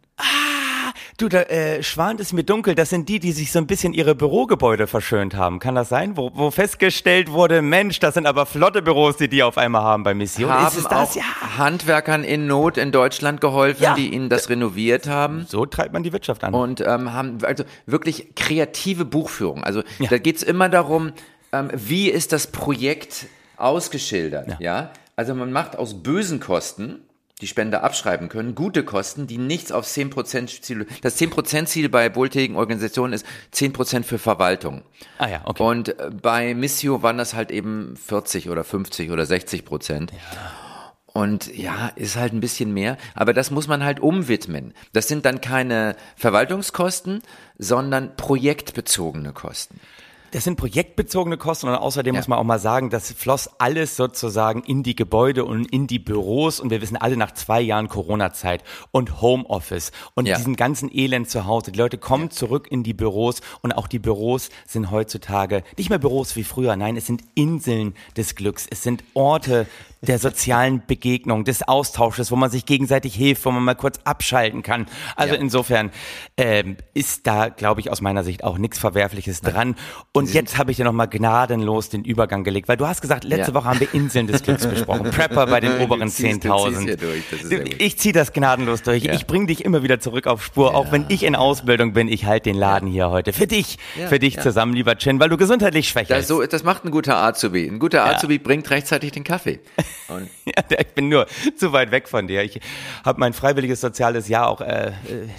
Du, 1.18 1.30
da 1.30 1.42
äh, 1.44 1.84
schwant 1.84 2.20
es 2.20 2.34
mir 2.34 2.44
dunkel. 2.44 2.74
Das 2.74 2.90
sind 2.90 3.08
die, 3.08 3.20
die 3.20 3.32
sich 3.34 3.52
so 3.52 3.60
ein 3.60 3.68
bisschen 3.68 3.94
ihre 3.94 4.16
Bürogebäude 4.16 4.88
verschönt 4.88 5.36
haben. 5.36 5.60
Kann 5.60 5.76
das 5.76 5.90
sein? 5.90 6.18
Wo, 6.18 6.32
wo 6.34 6.50
festgestellt 6.50 7.32
wurde, 7.32 7.62
Mensch, 7.62 8.00
das 8.00 8.16
sind 8.16 8.26
aber 8.26 8.48
flotte 8.48 8.82
Büros, 8.82 9.18
die 9.18 9.28
die 9.28 9.44
auf 9.44 9.58
einmal 9.60 9.84
haben 9.84 10.04
bei 10.04 10.16
Mission. 10.16 10.50
haben 10.50 10.66
ist 10.68 10.78
es 10.78 10.84
das? 10.86 11.12
auch 11.12 11.16
Ja. 11.16 11.24
Handwerkern 11.60 12.24
in 12.24 12.48
Not 12.48 12.78
in 12.78 12.92
Deutschland 12.92 13.42
geholfen, 13.42 13.84
Ja. 13.84 13.94
die 13.94 14.12
ihnen 14.14 14.30
das 14.30 14.50
renoviert 14.50 15.08
haben. 15.08 15.46
So 15.48 15.68
treibt 15.68 15.94
man 15.94 16.02
die 16.02 16.12
Wirtschaft 16.14 16.44
an. 16.44 16.54
und 16.56 16.82
ähm, 16.82 17.14
haben 17.14 17.38
also 17.44 17.64
wirklich 17.86 18.34
kreative 18.36 19.06
Buchführung. 19.06 19.64
Also 19.64 19.84
Ja. 20.00 20.10
da 20.10 20.18
geht's 20.18 20.42
immer 20.42 20.68
darum, 20.68 21.12
ähm, 21.52 21.70
wie 21.74 22.10
ist 22.10 22.32
das 22.34 22.48
Projekt 22.48 23.28
ausgeschildert. 23.58 24.60
Ja. 24.60 24.92
Also 25.16 25.36
man 25.36 25.52
macht 25.52 25.76
aus 25.78 26.02
bösen 26.02 26.40
Kosten 26.40 27.02
die 27.44 27.48
Spender 27.48 27.84
abschreiben 27.84 28.30
können, 28.30 28.56
gute 28.56 28.86
Kosten, 28.86 29.28
die 29.28 29.38
nichts 29.38 29.74
auf 29.74 29.86
10% 29.86 30.62
Ziel, 30.62 30.88
das 31.02 31.20
10% 31.20 31.66
Ziel 31.66 31.90
bei 31.90 32.16
wohltätigen 32.16 32.56
Organisationen 32.56 33.12
ist 33.12 33.26
10% 33.54 34.04
für 34.04 34.18
Verwaltung. 34.18 34.84
ah 35.18 35.28
ja, 35.28 35.42
okay. 35.44 35.62
Und 35.62 36.00
äh, 36.00 36.10
bei 36.10 36.56
Missio 36.56 37.04
waren 37.04 37.18
das 37.18 37.34
halt 37.34 37.52
eben 37.52 37.98
40 37.98 38.50
oder 38.50 38.64
50 38.64 39.12
oder 39.12 39.26
60 39.26 39.66
Prozent. 39.66 40.14
Und 41.06 41.54
ja, 41.54 41.92
ist 41.96 42.16
halt 42.16 42.32
ein 42.32 42.40
bisschen 42.40 42.74
mehr, 42.74 42.98
aber 43.14 43.34
das 43.34 43.52
muss 43.52 43.68
man 43.68 43.84
halt 43.84 44.00
umwidmen. 44.00 44.74
Das 44.94 45.10
sind 45.10 45.26
dann 45.26 45.42
keine 45.42 45.98
Verwaltungskosten, 46.16 47.22
sondern 47.60 48.16
projektbezogene 48.16 49.34
Kosten. 49.34 49.82
Das 50.34 50.46
sind 50.46 50.56
projektbezogene 50.56 51.38
Kosten 51.38 51.68
und 51.68 51.76
außerdem 51.76 52.16
muss 52.16 52.28
man 52.28 52.40
auch 52.40 52.44
mal 52.44 52.58
sagen, 52.58 52.90
das 52.90 53.12
floss 53.12 53.52
alles 53.60 53.96
sozusagen 53.96 54.64
in 54.64 54.82
die 54.82 54.96
Gebäude 54.96 55.46
und 55.46 55.66
in 55.72 55.86
die 55.86 56.00
Büros 56.00 56.60
und 56.60 56.72
wir 56.72 56.82
wissen 56.82 56.98
alle 56.98 57.18
nach 57.18 57.36
zwei 57.36 57.62
Jahren 57.62 57.88
Corona-Zeit 57.88 58.64
und 58.90 59.22
Homeoffice 59.22 59.92
und 60.16 60.26
Ja. 60.28 60.36
diesen 60.36 60.56
ganzen 60.56 60.90
Elend 60.92 61.30
zu 61.30 61.46
Hause. 61.46 61.72
Die 61.72 61.78
Leute 61.78 62.00
kommen 62.00 62.32
zurück 62.32 62.68
in 62.72 62.82
die 62.82 62.96
Büros 62.96 63.42
und 63.62 63.74
auch 63.74 63.88
die 63.88 64.00
Büros 64.00 64.50
sind 64.66 64.90
heutzutage 64.90 65.62
nicht 65.78 65.92
mehr 65.92 66.00
Büros 66.00 66.36
wie 66.36 66.44
früher, 66.44 66.76
nein, 66.76 66.98
es 66.98 67.06
sind 67.06 67.22
Inseln 67.36 67.94
des 68.18 68.34
Glücks, 68.34 68.66
es 68.68 68.82
sind 68.82 69.04
Orte 69.14 69.68
der 70.04 70.20
sozialen 70.20 70.84
Begegnung, 70.86 71.44
des 71.46 71.68
Austausches, 71.68 72.30
wo 72.32 72.36
man 72.36 72.50
sich 72.52 72.66
gegenseitig 72.66 73.16
hilft, 73.16 73.46
wo 73.46 73.52
man 73.52 73.64
mal 73.64 73.74
kurz 73.76 74.00
abschalten 74.04 74.62
kann. 74.62 74.86
Also 75.16 75.34
Ja. 75.36 75.42
insofern 75.42 75.92
ähm, 76.38 76.78
ist 76.94 77.26
da, 77.26 77.50
glaube 77.50 77.82
ich, 77.82 77.90
aus 77.90 78.02
meiner 78.02 78.24
Sicht 78.24 78.44
auch 78.44 78.58
nichts 78.58 78.78
Verwerfliches 78.80 79.42
dran. 79.42 79.76
Und 80.12 80.34
jetzt 80.34 80.58
habe 80.58 80.72
ich 80.72 80.78
dir 80.78 80.84
nochmal 80.86 81.08
gnadenlos 81.08 81.90
den 81.90 82.04
Übergang 82.04 82.44
gelegt, 82.44 82.68
weil 82.68 82.78
du 82.78 82.88
hast 82.88 83.02
gesagt, 83.02 83.24
letzte 83.24 83.52
Ja. 83.52 83.56
Woche 83.56 83.66
haben 83.66 83.80
wir 83.80 83.94
Inseln 83.94 84.28
des 84.28 84.44
Glücks 84.44 84.68
besprochen. 84.68 85.04
Prepper 85.12 85.48
bei 85.48 85.60
den 85.60 85.80
oberen 85.80 86.10
ziehst- 86.10 86.44
du 86.44 86.50
ziehst 86.50 86.54
10.000. 86.54 86.84
hier 86.84 86.98
durch, 86.98 87.24
das 87.32 87.42
ist 87.42 87.50
sehr 87.50 87.60
gut. 87.64 87.76
Ich 87.82 87.98
ziehe 88.00 88.14
das 88.14 88.34
gnadenlos 88.34 88.82
durch. 88.84 89.04
Ja. 89.04 89.14
Ich 89.14 89.26
bringe 89.26 89.48
dich 89.48 89.64
immer 89.64 89.84
wieder 89.84 90.00
zurück 90.00 90.28
auf 90.28 90.44
Spur, 90.44 90.76
auch 90.76 90.92
wenn 90.92 91.06
ich 91.10 91.24
in 91.24 91.36
Ausbildung 91.36 91.94
bin. 91.94 92.08
Ich 92.08 92.26
halte 92.26 92.50
den 92.52 92.60
Laden 92.60 92.90
hier 92.90 93.10
heute. 93.10 93.32
Für 93.34 93.48
dich, 93.48 93.78
Ja, 94.00 94.08
für 94.08 94.20
dich 94.20 94.36
ja. 94.36 94.42
zusammen, 94.42 94.74
lieber 94.74 94.98
Chin, 94.98 95.20
weil 95.20 95.30
du 95.30 95.38
gesundheitlich 95.38 95.88
schwächer 95.88 96.10
Das, 96.16 96.18
bist. 96.20 96.28
so, 96.30 96.44
das 96.46 96.64
macht 96.64 96.84
ein 96.86 96.92
guter 96.92 97.18
Azubi. 97.18 97.68
Ein 97.68 97.80
guter 97.80 98.06
Azubi 98.06 98.38
bringt 98.38 98.70
rechtzeitig 98.70 99.12
den 99.14 99.24
Kaffee. 99.24 99.60
Und 100.08 100.30
Ja, 100.46 100.64
ich 100.80 100.88
bin 100.88 101.10
nur 101.10 101.26
zu 101.58 101.72
weit 101.74 101.92
weg 101.92 102.08
von 102.08 102.28
dir. 102.28 102.44
Ich 102.44 102.60
habe 103.06 103.20
mein 103.20 103.34
freiwilliges 103.34 103.82
soziales 103.82 104.28
Jahr 104.28 104.48
auch 104.50 104.62
äh, 104.62 104.88
äh, 104.88 104.92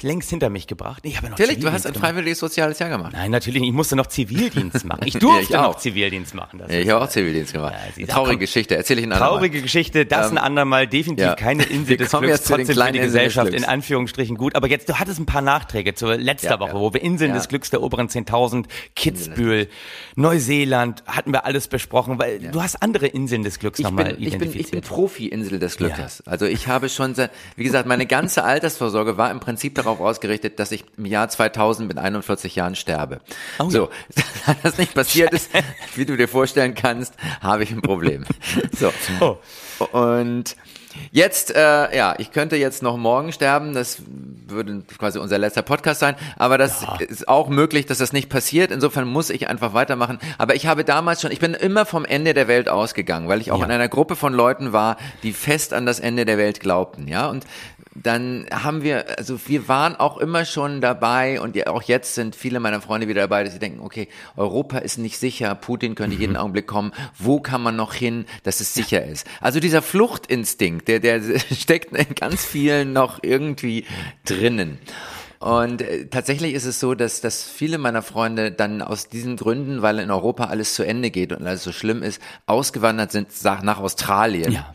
längst 0.02 0.30
hinter 0.30 0.50
mich 0.50 0.66
gebracht. 0.66 1.02
Ich 1.04 1.16
habe 1.16 1.26
ja 1.26 1.30
noch 1.32 1.38
natürlich, 1.38 1.60
du 1.60 1.70
hast 1.70 1.86
ein 1.86 1.94
freiwilliges 1.94 2.38
soziales 2.38 2.78
Jahr 2.78 2.88
gemacht. 2.90 3.12
Nein, 3.12 3.30
natürlich. 3.30 3.62
Ich 3.62 3.72
musste 3.72 3.96
noch 3.96 4.06
Zivildienst 4.06 4.84
machen. 4.84 5.02
Ich 5.04 5.14
durfte 5.14 5.42
ich 5.42 5.50
noch. 5.50 5.76
Zivildienst 5.76 6.34
machen. 6.34 6.60
Ja, 6.68 6.78
ich 6.78 6.88
habe 6.90 7.04
auch 7.04 7.08
Zivildienst 7.08 7.52
gemacht. 7.52 7.74
Ja, 7.96 8.06
Traurige. 8.06 8.44
Geschichte, 8.44 8.76
erzähle 8.76 9.00
ich 9.00 9.06
in 9.06 9.12
andermal. 9.12 9.34
Traurige 9.36 9.62
Geschichte, 9.62 10.06
das 10.06 10.30
ein 10.30 10.38
andermal, 10.38 10.86
definitiv 10.86 11.24
ja. 11.24 11.34
keine 11.34 11.62
Insel 11.64 11.96
des 11.96 12.10
Glücks, 12.10 12.26
jetzt 12.28 12.46
trotzdem 12.48 12.66
für 12.76 12.92
die 12.92 12.98
Gesellschaft 12.98 13.52
in 13.54 13.64
Anführungsstrichen 13.64 14.36
gut. 14.36 14.54
Aber 14.56 14.68
jetzt, 14.68 14.88
du 14.88 14.98
hattest 14.98 15.20
ein 15.20 15.26
paar 15.26 15.42
Nachträge 15.42 15.94
zur 15.94 16.16
letzter 16.16 16.50
Ja, 16.52 16.60
Woche, 16.60 16.70
ja. 16.74 16.80
wo 16.80 16.92
wir 16.92 17.02
Inseln 17.02 17.30
Ja. 17.30 17.36
des 17.36 17.48
Glücks 17.48 17.70
der 17.70 17.82
oberen 17.82 18.08
10.000, 18.08 18.66
Kitzbühel, 18.94 19.68
Neuseeland, 20.16 21.02
hatten 21.06 21.32
wir 21.32 21.44
alles 21.44 21.68
besprochen, 21.68 22.18
weil 22.18 22.38
du 22.38 22.62
hast 22.62 22.82
andere 22.82 23.06
Inseln 23.06 23.42
des 23.42 23.58
Glücks 23.58 23.80
nochmal 23.80 24.16
ich, 24.18 24.38
bin, 24.52 24.60
ich 24.60 24.70
bin. 24.70 24.80
Profi-Insel 24.80 25.58
des 25.58 25.76
Glückes. 25.76 26.22
Also 26.26 26.46
ich 26.46 26.68
habe 26.68 26.88
schon, 26.88 27.14
wie 27.56 27.64
gesagt, 27.64 27.86
meine 27.86 28.06
ganze 28.06 28.44
Altersvorsorge 28.44 29.16
war 29.16 29.30
im 29.30 29.40
Prinzip 29.40 29.74
darauf 29.74 30.00
ausgerichtet, 30.00 30.58
dass 30.58 30.72
ich 30.72 30.84
im 30.96 31.06
Jahr 31.06 31.28
2000 31.28 31.88
mit 31.88 31.98
41 31.98 32.54
Jahren 32.56 32.74
sterbe. 32.74 33.20
Oh 33.58 33.64
ja. 33.64 33.70
so, 33.70 33.88
da 34.46 34.56
das 34.62 34.78
nicht 34.78 34.94
passiert 34.94 35.32
ist, 35.32 35.50
wie 35.94 36.04
du 36.04 36.16
dir 36.16 36.28
vorstellen 36.28 36.74
kannst, 36.74 37.14
habe 37.40 37.62
ich 37.62 37.70
ein 37.70 37.82
Problem. 37.82 38.24
So. 38.72 38.92
Oh. 39.20 39.38
Und 39.92 40.56
jetzt, 41.12 41.54
äh, 41.54 41.96
ja, 41.96 42.14
ich 42.18 42.30
könnte 42.32 42.56
jetzt 42.56 42.82
noch 42.82 42.96
morgen 42.96 43.32
sterben, 43.32 43.72
das 43.74 43.98
würde 44.46 44.82
quasi 44.98 45.18
unser 45.18 45.38
letzter 45.38 45.62
Podcast 45.62 46.00
sein, 46.00 46.16
aber 46.36 46.58
das 46.58 46.84
ist 47.08 47.28
auch 47.28 47.48
möglich, 47.48 47.86
dass 47.86 47.98
das 47.98 48.12
nicht 48.12 48.28
passiert. 48.28 48.70
Insofern 48.70 49.08
muss 49.08 49.30
ich 49.30 49.48
einfach 49.48 49.74
weitermachen. 49.74 50.18
Aber 50.38 50.54
ich 50.54 50.66
habe 50.66 50.84
damals 50.84 51.22
schon, 51.22 51.32
ich 51.32 51.38
bin 51.40 51.54
immer 51.54 51.86
vom 51.86 52.04
Ende 52.04 52.34
der 52.34 52.46
Welt 52.48 52.68
ausgegangen, 52.68 53.28
weil 53.28 53.40
ich 53.40 53.50
auch 53.50 53.58
Ja. 53.60 53.64
in 53.66 53.70
einer 53.70 53.88
Gruppe 53.88 54.16
von 54.16 54.32
Leuten 54.34 54.72
war, 54.72 54.96
die 55.22 55.32
fest 55.32 55.72
an 55.72 55.86
das 55.86 56.00
Ende 56.00 56.24
der 56.24 56.38
Welt 56.38 56.60
glaubten, 56.60 57.08
ja, 57.08 57.28
und 57.28 57.44
dann 57.94 58.46
haben 58.50 58.82
wir, 58.82 59.18
also 59.18 59.38
wir 59.46 59.68
waren 59.68 59.94
auch 59.94 60.18
immer 60.18 60.44
schon 60.44 60.80
dabei 60.80 61.40
und 61.40 61.66
auch 61.68 61.82
jetzt 61.82 62.14
sind 62.14 62.34
viele 62.34 62.58
meiner 62.58 62.80
Freunde 62.80 63.06
wieder 63.08 63.22
dabei, 63.22 63.44
dass 63.44 63.52
sie 63.52 63.58
denken, 63.58 63.80
okay, 63.80 64.08
Europa 64.36 64.78
ist 64.78 64.98
nicht 64.98 65.18
sicher, 65.18 65.54
Putin 65.54 65.94
könnte 65.94 66.16
jeden 66.16 66.36
Augenblick 66.36 66.66
kommen, 66.66 66.92
wo 67.18 67.40
kann 67.40 67.62
man 67.62 67.76
noch 67.76 67.94
hin, 67.94 68.26
dass 68.42 68.60
es 68.60 68.74
sicher 68.74 69.04
ist? 69.04 69.26
Also 69.40 69.60
dieser 69.60 69.80
Fluchtinstinkt, 69.82 70.88
der, 70.88 71.00
der 71.00 71.20
steckt 71.52 71.96
in 71.96 72.14
ganz 72.14 72.44
vielen 72.44 72.92
noch 72.92 73.20
irgendwie 73.22 73.84
drinnen. 74.24 74.78
Und 75.38 75.82
äh, 75.82 76.06
tatsächlich 76.06 76.54
ist 76.54 76.64
es 76.64 76.80
so, 76.80 76.94
dass, 76.94 77.20
dass 77.20 77.44
viele 77.44 77.78
meiner 77.78 78.02
Freunde 78.02 78.50
dann 78.50 78.80
aus 78.80 79.08
diesen 79.08 79.36
Gründen, 79.36 79.82
weil 79.82 79.98
in 79.98 80.10
Europa 80.10 80.44
alles 80.44 80.74
zu 80.74 80.84
Ende 80.84 81.10
geht 81.10 81.32
und 81.32 81.46
alles 81.46 81.62
so 81.62 81.70
schlimm 81.70 82.02
ist, 82.02 82.20
ausgewandert 82.46 83.12
sind 83.12 83.28
nach 83.62 83.78
Australien. 83.78 84.52
Ja. 84.52 84.74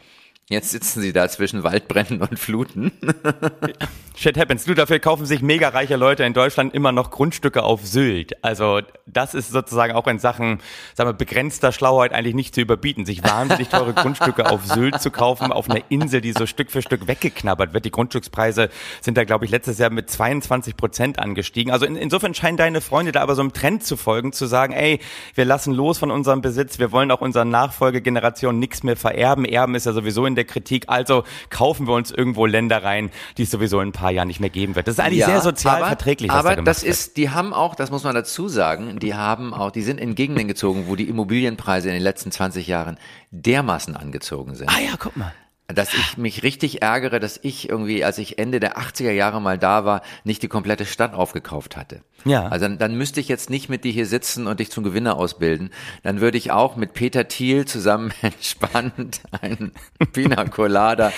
Jetzt 0.51 0.71
sitzen 0.71 1.01
sie 1.01 1.13
da 1.13 1.29
zwischen 1.29 1.63
Waldbränden 1.63 2.21
und 2.21 2.39
Fluten. 2.39 2.91
Shit 4.17 4.35
happens. 4.35 4.65
Du, 4.65 4.73
dafür 4.73 4.97
kaufen 4.97 5.27
sich 5.27 5.43
mega 5.43 5.69
reiche 5.69 5.95
Leute 5.95 6.23
in 6.23 6.33
Deutschland 6.33 6.73
immer 6.73 6.91
noch 6.91 7.11
Grundstücke 7.11 7.61
auf 7.61 7.85
Sylt. 7.85 8.43
Also 8.43 8.81
das 9.05 9.35
ist 9.35 9.51
sozusagen 9.51 9.93
auch 9.93 10.07
in 10.07 10.17
Sachen, 10.17 10.59
sagen 10.95 11.09
wir, 11.09 11.13
begrenzter 11.13 11.71
Schlauheit 11.71 12.13
eigentlich 12.13 12.33
nicht 12.33 12.55
zu 12.55 12.61
überbieten, 12.61 13.05
sich 13.05 13.23
wahnsinnig 13.23 13.69
teure 13.69 13.93
Grundstücke 13.93 14.49
auf 14.49 14.65
Sylt 14.65 14.99
zu 15.01 15.11
kaufen, 15.11 15.51
auf 15.51 15.69
einer 15.69 15.83
Insel, 15.89 16.19
die 16.19 16.33
so 16.33 16.47
Stück 16.47 16.71
für 16.71 16.81
Stück 16.81 17.07
weggeknabbert 17.07 17.73
wird. 17.73 17.85
Die 17.85 17.91
Grundstückspreise 17.91 18.69
sind 19.01 19.17
da, 19.17 19.23
glaube 19.23 19.45
ich, 19.45 19.51
letztes 19.51 19.77
Jahr 19.77 19.91
mit 19.91 20.09
22 20.09 20.75
Prozent 20.75 21.19
angestiegen. 21.19 21.71
Also 21.71 21.85
in, 21.85 21.95
insofern 21.95 22.33
scheinen 22.33 22.57
deine 22.57 22.81
Freunde 22.81 23.11
da 23.11 23.21
aber 23.21 23.35
so 23.35 23.41
einem 23.41 23.53
Trend 23.53 23.83
zu 23.83 23.97
folgen, 23.97 24.33
zu 24.33 24.47
sagen, 24.47 24.73
ey, 24.73 24.99
wir 25.35 25.45
lassen 25.45 25.73
los 25.73 25.99
von 25.99 26.09
unserem 26.09 26.41
Besitz, 26.41 26.79
wir 26.79 26.91
wollen 26.91 27.11
auch 27.11 27.21
unseren 27.21 27.51
Nachfolgegenerationen 27.51 28.59
nichts 28.59 28.81
mehr 28.81 28.97
vererben. 28.97 29.45
Erben 29.45 29.75
ist 29.75 29.85
ja 29.85 29.93
sowieso 29.93 30.25
in 30.25 30.38
der 30.39 30.45
Kritik, 30.45 30.85
also 30.87 31.23
kaufen 31.49 31.87
wir 31.87 31.93
uns 31.93 32.11
irgendwo 32.11 32.45
Länder 32.45 32.83
rein, 32.83 33.11
die 33.37 33.43
es 33.43 33.51
sowieso 33.51 33.79
in 33.81 33.89
ein 33.89 33.91
paar 33.91 34.11
Jahren 34.11 34.27
nicht 34.27 34.39
mehr 34.39 34.49
geben 34.49 34.75
wird. 34.75 34.87
Das 34.87 34.95
ist 34.95 34.99
eigentlich 34.99 35.25
sehr 35.25 35.41
sozial 35.41 35.77
aber, 35.77 35.87
verträglich, 35.87 36.31
aber 36.31 36.55
da 36.55 36.61
das 36.61 36.83
wird. 36.83 36.91
ist, 36.91 37.17
die 37.17 37.29
haben 37.29 37.53
auch, 37.53 37.75
das 37.75 37.91
muss 37.91 38.03
man 38.03 38.15
dazu 38.15 38.47
sagen, 38.47 38.99
die 38.99 39.13
haben 39.13 39.53
auch, 39.53 39.71
die 39.71 39.81
sind 39.81 39.99
in 39.99 40.15
Gegenden 40.15 40.47
gezogen, 40.47 40.85
wo 40.87 40.95
die 40.95 41.09
Immobilienpreise 41.09 41.89
in 41.89 41.93
den 41.93 42.03
letzten 42.03 42.31
20 42.31 42.67
Jahren 42.67 42.97
dermaßen 43.31 43.95
angezogen 43.95 44.55
sind. 44.55 44.69
Ah 44.69 44.79
ja, 44.79 44.93
guck 44.97 45.15
mal. 45.17 45.33
Dass 45.73 45.93
ich 45.93 46.17
mich 46.17 46.41
richtig 46.43 46.81
ärgere, 46.81 47.19
dass 47.19 47.39
ich 47.41 47.69
irgendwie, 47.69 48.03
als 48.03 48.17
ich 48.17 48.39
Ende 48.39 48.59
der 48.59 48.77
80er 48.77 49.11
Jahre 49.11 49.39
mal 49.39 49.57
da 49.57 49.85
war, 49.85 50.01
nicht 50.23 50.41
die 50.41 50.47
komplette 50.47 50.85
Stadt 50.85 51.13
aufgekauft 51.13 51.77
hatte. 51.77 52.01
Ja. 52.25 52.47
Also 52.47 52.65
dann, 52.65 52.77
dann 52.79 52.95
müsste 52.95 53.19
ich 53.19 53.27
jetzt 53.27 53.49
nicht 53.49 53.69
mit 53.69 53.83
dir 53.83 53.91
hier 53.91 54.07
sitzen 54.07 54.47
und 54.47 54.59
dich 54.59 54.71
zum 54.71 54.83
Gewinner 54.83 55.15
ausbilden. 55.17 55.69
Dann 56.01 56.21
würde 56.21 56.37
ich 56.37 56.51
auch 56.51 56.75
mit 56.75 56.93
Peter 56.93 57.27
Thiel 57.27 57.65
zusammen 57.65 58.11
entspannt 58.21 59.21
einen 59.41 59.71
Pina 60.11 60.45
Colada 60.45 61.13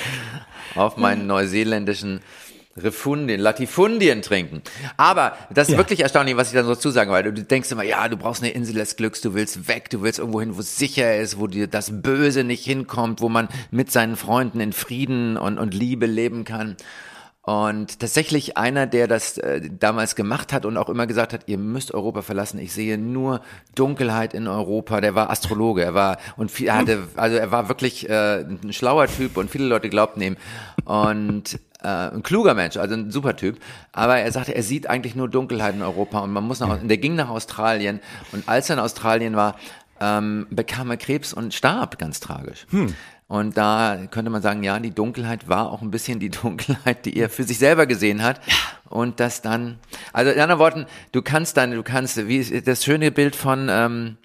auf 0.75 0.97
meinen 0.97 1.27
neuseeländischen 1.27 2.21
Refundien, 2.77 3.39
Latifundien 3.39 4.21
trinken. 4.21 4.61
Aber 4.97 5.33
das 5.53 5.67
ist 5.67 5.73
Ja. 5.73 5.77
wirklich 5.77 5.99
erstaunlich, 6.01 6.37
was 6.37 6.49
ich 6.49 6.53
dann 6.53 6.65
so 6.65 6.75
zu 6.75 6.89
sagen, 6.89 7.11
weil 7.11 7.23
du 7.23 7.33
denkst 7.33 7.71
immer, 7.71 7.83
ja, 7.83 8.07
du 8.07 8.17
brauchst 8.17 8.41
eine 8.43 8.51
Insel 8.51 8.75
des 8.75 8.95
Glücks, 8.95 9.21
du 9.21 9.33
willst 9.33 9.67
weg, 9.67 9.89
du 9.89 10.01
willst 10.01 10.19
irgendwo 10.19 10.39
hin, 10.39 10.55
wo 10.55 10.59
es 10.61 10.77
sicher 10.77 11.17
ist, 11.17 11.39
wo 11.39 11.47
dir 11.47 11.67
das 11.67 12.01
Böse 12.01 12.43
nicht 12.43 12.63
hinkommt, 12.63 13.21
wo 13.21 13.29
man 13.29 13.49
mit 13.71 13.91
seinen 13.91 14.15
Freunden 14.15 14.59
in 14.61 14.73
Frieden 14.73 15.37
und, 15.37 15.57
und 15.57 15.73
Liebe 15.73 16.05
leben 16.05 16.45
kann. 16.45 16.77
Und 17.43 17.99
tatsächlich 17.99 18.55
einer, 18.55 18.85
der 18.85 19.07
das 19.07 19.39
äh, 19.39 19.61
damals 19.79 20.15
gemacht 20.15 20.53
hat 20.53 20.63
und 20.63 20.77
auch 20.77 20.89
immer 20.89 21.07
gesagt 21.07 21.33
hat, 21.33 21.41
ihr 21.47 21.57
müsst 21.57 21.91
Europa 21.91 22.21
verlassen. 22.21 22.59
Ich 22.59 22.71
sehe 22.71 22.99
nur 22.99 23.41
Dunkelheit 23.73 24.35
in 24.35 24.47
Europa. 24.47 25.01
Der 25.01 25.15
war 25.15 25.31
Astrologe. 25.31 25.83
Er 25.83 25.95
war 25.95 26.17
und 26.37 26.51
viel, 26.51 26.67
er 26.67 26.77
hatte, 26.77 26.99
also 27.15 27.37
er 27.37 27.51
war 27.51 27.67
wirklich 27.67 28.07
äh, 28.07 28.41
ein 28.41 28.71
schlauer 28.73 29.07
Typ 29.07 29.37
und 29.37 29.49
viele 29.49 29.65
Leute 29.65 29.89
glaubten 29.89 30.21
ihm 30.21 30.37
und 30.85 31.59
äh, 31.83 31.87
ein 31.87 32.23
kluger 32.23 32.53
Mensch, 32.53 32.77
also 32.77 32.95
ein 32.95 33.11
super 33.11 33.35
Typ. 33.35 33.59
Aber 33.91 34.17
er 34.17 34.31
sagte, 34.31 34.55
er 34.55 34.63
sieht 34.63 34.87
eigentlich 34.87 35.15
nur 35.15 35.29
Dunkelheit 35.29 35.75
in 35.75 35.81
Europa 35.81 36.19
und 36.19 36.31
man 36.31 36.43
muss 36.43 36.59
nach. 36.59 36.81
Und 36.81 36.87
der 36.87 36.97
ging 36.97 37.15
nach 37.15 37.29
Australien 37.29 37.99
und 38.31 38.47
als 38.47 38.69
er 38.69 38.75
in 38.75 38.79
Australien 38.79 39.35
war, 39.35 39.57
ähm, 39.99 40.47
bekam 40.49 40.89
er 40.89 40.97
Krebs 40.97 41.33
und 41.33 41.53
starb 41.53 41.97
ganz 41.97 42.19
tragisch. 42.19 42.65
Und 43.27 43.55
da 43.55 43.97
könnte 44.11 44.29
man 44.29 44.41
sagen, 44.41 44.61
ja, 44.61 44.77
die 44.79 44.91
Dunkelheit 44.91 45.47
war 45.47 45.71
auch 45.71 45.81
ein 45.81 45.89
bisschen 45.91 46.19
die 46.19 46.29
Dunkelheit, 46.41 47.05
die 47.05 47.15
er 47.15 47.29
für 47.29 47.43
sich 47.43 47.59
selber 47.59 47.85
gesehen 47.85 48.23
hat. 48.23 48.41
Und 48.89 49.21
das 49.21 49.41
dann, 49.41 49.79
also 50.11 50.31
in 50.31 50.39
anderen 50.39 50.59
Worten, 50.59 50.85
du 51.13 51.21
kannst 51.21 51.55
dann, 51.55 51.71
du 51.71 51.81
kannst, 51.81 52.27
wie 52.27 52.37
ist 52.37 52.67
das 52.67 52.83
schöne 52.83 53.09
Bild 53.09 53.37
von, 53.37 53.69
ähm, 53.69 54.17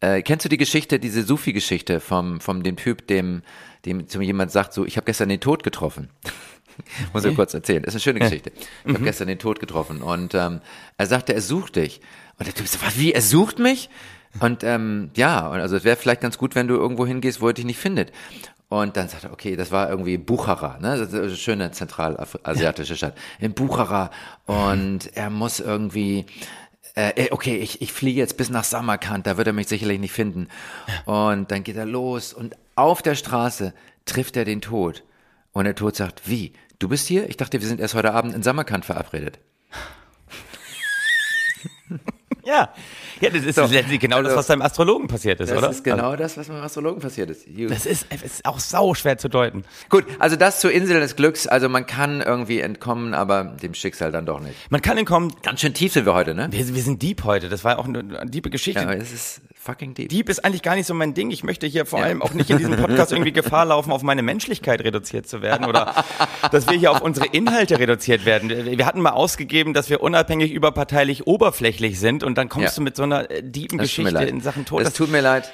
äh, 0.00 0.22
kennst 0.22 0.44
du 0.44 0.48
die 0.48 0.56
Geschichte, 0.56 0.98
diese 0.98 1.22
Sufi-Geschichte 1.22 2.00
vom, 2.00 2.40
vom 2.40 2.64
dem 2.64 2.76
Typ, 2.76 3.06
dem, 3.06 3.42
dem 3.84 4.08
zu 4.08 4.18
mir 4.18 4.26
jemand 4.26 4.50
sagt, 4.50 4.72
so, 4.72 4.84
ich 4.84 4.96
habe 4.96 5.04
gestern 5.04 5.28
den 5.28 5.40
Tod 5.40 5.62
getroffen. 5.62 6.10
Muss 7.12 7.24
ich 7.24 7.34
kurz 7.34 7.52
erzählen. 7.54 7.82
Das 7.82 7.94
ist 7.94 7.96
eine 7.96 8.00
schöne 8.02 8.20
Geschichte. 8.20 8.52
Ich 8.84 8.94
habe 8.94 9.04
gestern 9.04 9.28
den 9.28 9.38
Tod 9.38 9.60
getroffen 9.60 10.02
und 10.02 10.34
ähm, 10.34 10.60
er 10.96 11.06
sagte, 11.06 11.34
er 11.34 11.42
sucht 11.42 11.76
dich. 11.76 12.00
Und 12.38 12.46
der 12.46 12.54
Typ 12.54 12.66
sagt, 12.66 12.86
was, 12.86 12.98
wie, 12.98 13.12
er 13.12 13.22
sucht 13.22 13.58
mich? 13.58 13.90
Und 14.38 14.62
ähm, 14.62 15.10
ja, 15.14 15.48
und 15.48 15.60
also 15.60 15.76
es 15.76 15.84
wäre 15.84 15.96
vielleicht 15.96 16.20
ganz 16.20 16.38
gut, 16.38 16.54
wenn 16.54 16.68
du 16.68 16.76
irgendwo 16.76 17.06
hingehst, 17.06 17.40
wo 17.40 17.48
er 17.48 17.52
dich 17.52 17.64
nicht 17.64 17.78
findet. 17.78 18.12
Und 18.68 18.96
dann 18.96 19.08
sagt 19.08 19.24
er, 19.24 19.32
okay, 19.32 19.56
das 19.56 19.72
war 19.72 19.90
irgendwie 19.90 20.16
Buchara, 20.16 20.78
ne? 20.78 20.96
Das 20.96 21.08
ist 21.08 21.14
eine 21.14 21.30
schöne 21.34 21.72
zentralasiatische 21.72 22.96
Stadt. 22.96 23.18
In 23.40 23.52
Buchara. 23.52 24.12
Und 24.46 25.10
er 25.16 25.28
muss 25.28 25.58
irgendwie, 25.58 26.24
äh, 26.94 27.28
okay, 27.30 27.56
ich, 27.56 27.82
ich 27.82 27.92
fliege 27.92 28.20
jetzt 28.20 28.36
bis 28.36 28.50
nach 28.50 28.64
Samarkand, 28.64 29.26
da 29.26 29.36
wird 29.36 29.46
er 29.46 29.52
mich 29.52 29.68
sicherlich 29.68 30.00
nicht 30.00 30.12
finden. 30.12 30.48
Und 31.06 31.50
dann 31.50 31.62
geht 31.62 31.76
er 31.76 31.86
los 31.86 32.32
und 32.32 32.56
auf 32.74 33.02
der 33.02 33.14
Straße 33.14 33.74
trifft 34.04 34.36
er 34.36 34.44
den 34.44 34.60
Tod. 34.60 35.04
Und 35.52 35.64
der 35.64 35.74
Tod 35.74 35.96
sagt, 35.96 36.28
wie? 36.28 36.52
Du 36.78 36.88
bist 36.88 37.06
hier? 37.08 37.28
Ich 37.28 37.36
dachte, 37.36 37.60
wir 37.60 37.68
sind 37.68 37.80
erst 37.80 37.94
heute 37.94 38.12
Abend 38.12 38.34
in 38.34 38.42
Samarkand 38.42 38.84
verabredet. 38.84 39.38
Ja. 42.50 42.68
Ja, 43.20 43.30
das 43.30 43.44
ist 43.44 43.56
letztendlich 43.56 44.00
genau 44.00 44.18
das, 44.18 44.28
also- 44.28 44.36
was 44.38 44.46
deinem 44.46 44.62
Astrologen 44.62 45.06
passiert 45.06 45.40
ist, 45.40 45.50
Das 45.50 45.58
oder? 45.58 45.70
ist 45.70 45.84
genau 45.84 46.16
das, 46.16 46.36
was 46.36 46.48
mit 46.48 46.56
dem 46.56 46.64
Astrologen 46.64 47.00
passiert 47.00 47.30
ist. 47.30 47.46
You- 47.46 47.68
Das 47.68 47.86
ist, 47.86 48.06
ist 48.24 48.44
auch 48.44 48.58
sau 48.58 48.94
schwer 48.94 49.18
zu 49.18 49.28
deuten. 49.28 49.64
Gut, 49.88 50.04
also 50.18 50.36
das 50.36 50.60
zur 50.60 50.72
Insel 50.72 51.00
des 51.00 51.16
Glücks. 51.16 51.46
Also 51.46 51.68
man 51.68 51.86
kann 51.86 52.20
irgendwie 52.22 52.60
entkommen, 52.60 53.14
aber 53.14 53.44
dem 53.44 53.74
Schicksal 53.74 54.10
dann 54.10 54.26
doch 54.26 54.40
nicht. 54.40 54.54
Man 54.70 54.80
kann 54.82 54.96
entkommen. 54.98 55.32
Ganz 55.42 55.60
schön 55.60 55.74
tief 55.74 55.92
sind 55.92 56.06
wir 56.06 56.14
heute, 56.14 56.34
ne? 56.34 56.48
Wir, 56.50 56.74
wir 56.74 56.82
sind 56.82 57.02
deep 57.02 57.24
heute. 57.24 57.48
Das 57.48 57.62
war 57.62 57.78
auch 57.78 57.86
eine, 57.86 57.98
eine 58.00 58.30
diebe 58.30 58.50
Geschichte. 58.50 58.80
Ja, 58.80 58.86
aber 58.88 58.96
es 58.96 59.12
ist 59.12 59.40
fucking 59.62 59.92
deep. 59.94 60.08
Dieb 60.08 60.28
ist 60.30 60.42
eigentlich 60.44 60.62
gar 60.62 60.74
nicht 60.74 60.86
so 60.86 60.94
mein 60.94 61.12
Ding. 61.12 61.30
Ich 61.30 61.44
möchte 61.44 61.66
hier 61.66 61.84
vor 61.84 61.98
Ja. 61.98 62.06
allem 62.06 62.22
auch 62.22 62.32
nicht 62.32 62.48
in 62.48 62.56
diesem 62.58 62.76
Podcast 62.76 63.12
irgendwie 63.12 63.32
Gefahr 63.32 63.66
laufen, 63.66 63.92
auf 63.92 64.02
meine 64.02 64.22
Menschlichkeit 64.22 64.80
reduziert 64.82 65.28
zu 65.28 65.42
werden 65.42 65.66
oder 65.66 65.94
dass 66.50 66.66
wir 66.68 66.78
hier 66.78 66.90
auf 66.92 67.02
unsere 67.02 67.26
Inhalte 67.26 67.78
reduziert 67.78 68.24
werden. 68.24 68.48
Wir 68.50 68.86
hatten 68.86 69.00
mal 69.02 69.10
ausgegeben, 69.10 69.74
dass 69.74 69.90
wir 69.90 70.00
unabhängig 70.02 70.50
überparteilich 70.52 71.26
oberflächlich 71.26 72.00
sind 72.00 72.24
und 72.24 72.38
dann 72.38 72.48
kommst 72.48 72.68
Ja. 72.68 72.76
du 72.76 72.82
mit 72.82 72.96
so 72.96 73.02
einer 73.02 73.30
äh, 73.30 73.42
mir 73.42 73.66
Geschichte 73.78 74.24
in 74.24 74.40
Sachen 74.40 74.64
Tod. 74.64 74.84
Das 74.84 74.94
tut 74.94 75.10
mir 75.10 75.20
leid. 75.20 75.52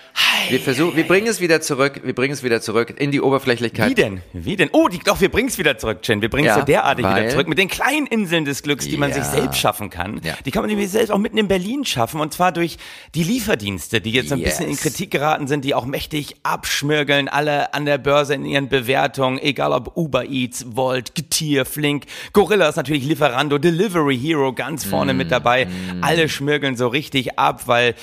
Wir 0.51 0.61
versuchen, 0.61 0.95
wir 0.97 1.07
bringen 1.09 1.27
es 1.27 1.41
wieder 1.41 1.61
zurück. 1.61 2.03
Wir 2.05 2.15
bringen 2.15 2.33
es 2.35 2.45
wieder 2.45 2.61
zurück 2.61 2.95
in 2.97 3.11
die 3.11 3.21
Oberflächlichkeit. 3.21 3.91
Wie 3.91 3.95
denn? 3.95 4.21
Wie 4.33 4.55
denn? 4.55 4.69
Oh, 4.73 4.87
die, 4.89 4.99
doch, 5.01 5.21
wir 5.21 5.31
bringen 5.31 5.49
es 5.49 5.59
wieder 5.59 5.77
zurück, 5.79 5.99
Jen. 6.05 6.23
Wir 6.23 6.31
bringen 6.31 6.47
es 6.47 6.55
Ja, 6.55 6.61
so 6.61 6.65
derartig 6.65 7.05
wieder 7.05 7.29
zurück. 7.31 7.49
Mit 7.49 7.59
den 7.59 7.69
kleinen 7.69 8.07
Inseln 8.07 8.45
des 8.45 8.63
Glücks, 8.63 8.87
die 8.87 8.97
man 8.97 9.11
Ja. 9.11 9.17
sich 9.17 9.25
selbst 9.25 9.59
schaffen 9.59 9.91
kann. 9.91 10.21
Ja. 10.23 10.35
Die 10.45 10.53
kann 10.53 10.63
man 10.63 10.71
nämlich 10.71 10.91
selbst 10.91 11.11
auch 11.11 11.19
mitten 11.19 11.39
in 11.39 11.49
Berlin 11.49 11.85
schaffen. 11.85 12.21
Und 12.21 12.33
zwar 12.33 12.53
durch 12.53 12.77
die 13.17 13.25
Lieferdienste, 13.25 13.96
die 14.01 14.13
jetzt 14.13 14.29
so 14.29 14.35
ein 14.35 14.41
Yes. 14.41 14.59
bisschen 14.59 14.71
in 14.71 14.77
Kritik 14.77 15.11
geraten 15.11 15.47
sind, 15.49 15.65
die 15.65 15.75
auch 15.75 15.87
mächtig 15.87 16.37
abschmirgeln, 16.43 17.29
alle 17.29 17.75
an 17.75 17.85
der 17.87 17.99
Börse 17.99 18.35
in 18.35 18.45
ihren 18.45 18.69
Bewertungen. 18.69 19.39
Egal 19.39 19.73
ob 19.73 19.97
Uber 19.97 20.25
Eats, 20.25 20.65
Volt, 20.77 21.15
Getier, 21.15 21.65
Flink, 21.65 22.05
Gorilla 22.33 22.69
ist 22.69 22.77
natürlich 22.77 23.05
Lieferando, 23.05 23.59
Delivery 23.59 24.19
Hero 24.19 24.53
ganz 24.53 24.85
vorne 24.85 25.15
Mm, 25.15 25.17
mit 25.17 25.31
dabei. 25.31 25.69
Alle 26.03 26.29
schmirgeln 26.29 26.77
so 26.77 26.89
richtig 26.89 27.39
ab, 27.39 27.63
weil 27.67 27.95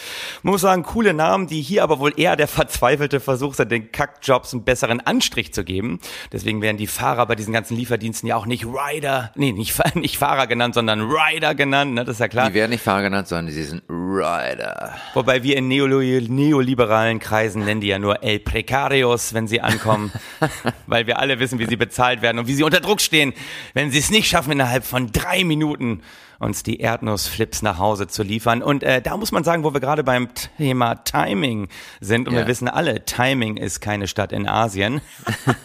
man 0.42 0.52
muss 0.54 0.62
sagen, 0.62 0.84
coole 0.84 1.14
Namen, 1.14 1.48
die 1.48 1.62
hier 1.62 1.84
aber 1.84 2.00
wohl 2.00 2.14
eher 2.18 2.36
der 2.36 2.48
verzweifelte 2.48 3.20
Versuch 3.20 3.54
sind, 3.54 3.72
den 3.72 3.92
Kackjobs 3.92 4.54
einen 4.54 4.64
besseren 4.64 5.00
Anstrich 5.02 5.54
zu 5.54 5.64
geben. 5.64 6.00
Deswegen 6.32 6.62
werden 6.62 6.78
die 6.78 6.88
Fahrer 6.88 7.26
bei 7.26 7.36
diesen 7.36 7.54
ganzen 7.54 7.76
Lieferdiensten 7.78 8.28
ja 8.30 8.36
auch 8.36 8.46
nicht 8.46 8.66
Rider, 8.66 9.32
nee, 9.36 9.52
nicht, 9.52 9.74
nicht 9.96 10.18
Fahrer 10.18 10.48
genannt, 10.48 10.74
sondern 10.76 11.02
Rider 11.02 11.56
genannt, 11.56 11.94
ne, 11.94 12.06
das 12.06 12.16
ist 12.16 12.20
ja 12.20 12.28
klar. 12.28 12.48
Die 12.50 12.54
werden 12.56 12.72
nicht 12.72 12.84
Fahrer 12.84 13.04
genannt, 13.04 13.28
sondern 13.28 13.54
sie 13.54 13.64
sind 13.64 13.84
Rider. 13.90 14.94
Wobei 15.14 15.44
wir 15.44 15.58
in 15.58 15.68
neolo 15.68 15.83
neoliberalen 15.88 17.20
Kreisen 17.20 17.66
nennen 17.66 17.82
die 17.82 17.88
ja 17.88 18.00
nur 18.00 18.24
El 18.24 18.40
Precarios, 18.40 19.34
wenn 19.34 19.48
sie 19.48 19.62
ankommen, 19.62 20.12
weil 20.88 21.08
wir 21.08 21.20
alle 21.20 21.40
wissen, 21.40 21.60
wie 21.60 21.66
sie 21.66 21.76
bezahlt 21.76 22.22
werden 22.22 22.40
und 22.40 22.48
wie 22.48 22.54
sie 22.56 22.64
unter 22.64 22.80
Druck 22.80 23.02
stehen, 23.02 23.34
wenn 23.74 23.92
sie 23.92 24.00
es 24.00 24.10
nicht 24.12 24.28
schaffen, 24.28 24.52
innerhalb 24.52 24.84
von 24.86 25.12
drei 25.12 25.44
Minuten 25.44 26.02
uns 26.40 26.64
die 26.64 26.80
Erdnussflips 26.82 27.62
nach 27.62 27.78
Hause 27.78 28.08
zu 28.08 28.22
liefern. 28.22 28.62
Und 28.62 28.84
äh, 28.84 29.02
da 29.02 29.16
muss 29.16 29.32
man 29.32 29.44
sagen, 29.46 29.64
wo 29.64 29.74
wir 29.74 29.80
gerade 29.80 30.04
beim 30.04 30.28
Thema 30.58 30.96
Timing 30.96 31.70
sind, 32.02 32.28
und 32.28 32.34
Ja. 32.34 32.42
wir 32.42 32.48
wissen 32.48 32.68
alle, 32.68 33.06
Timing 33.06 33.56
ist 33.58 33.80
keine 33.80 34.08
Stadt 34.08 34.32
in 34.34 34.48
Asien. 34.48 35.00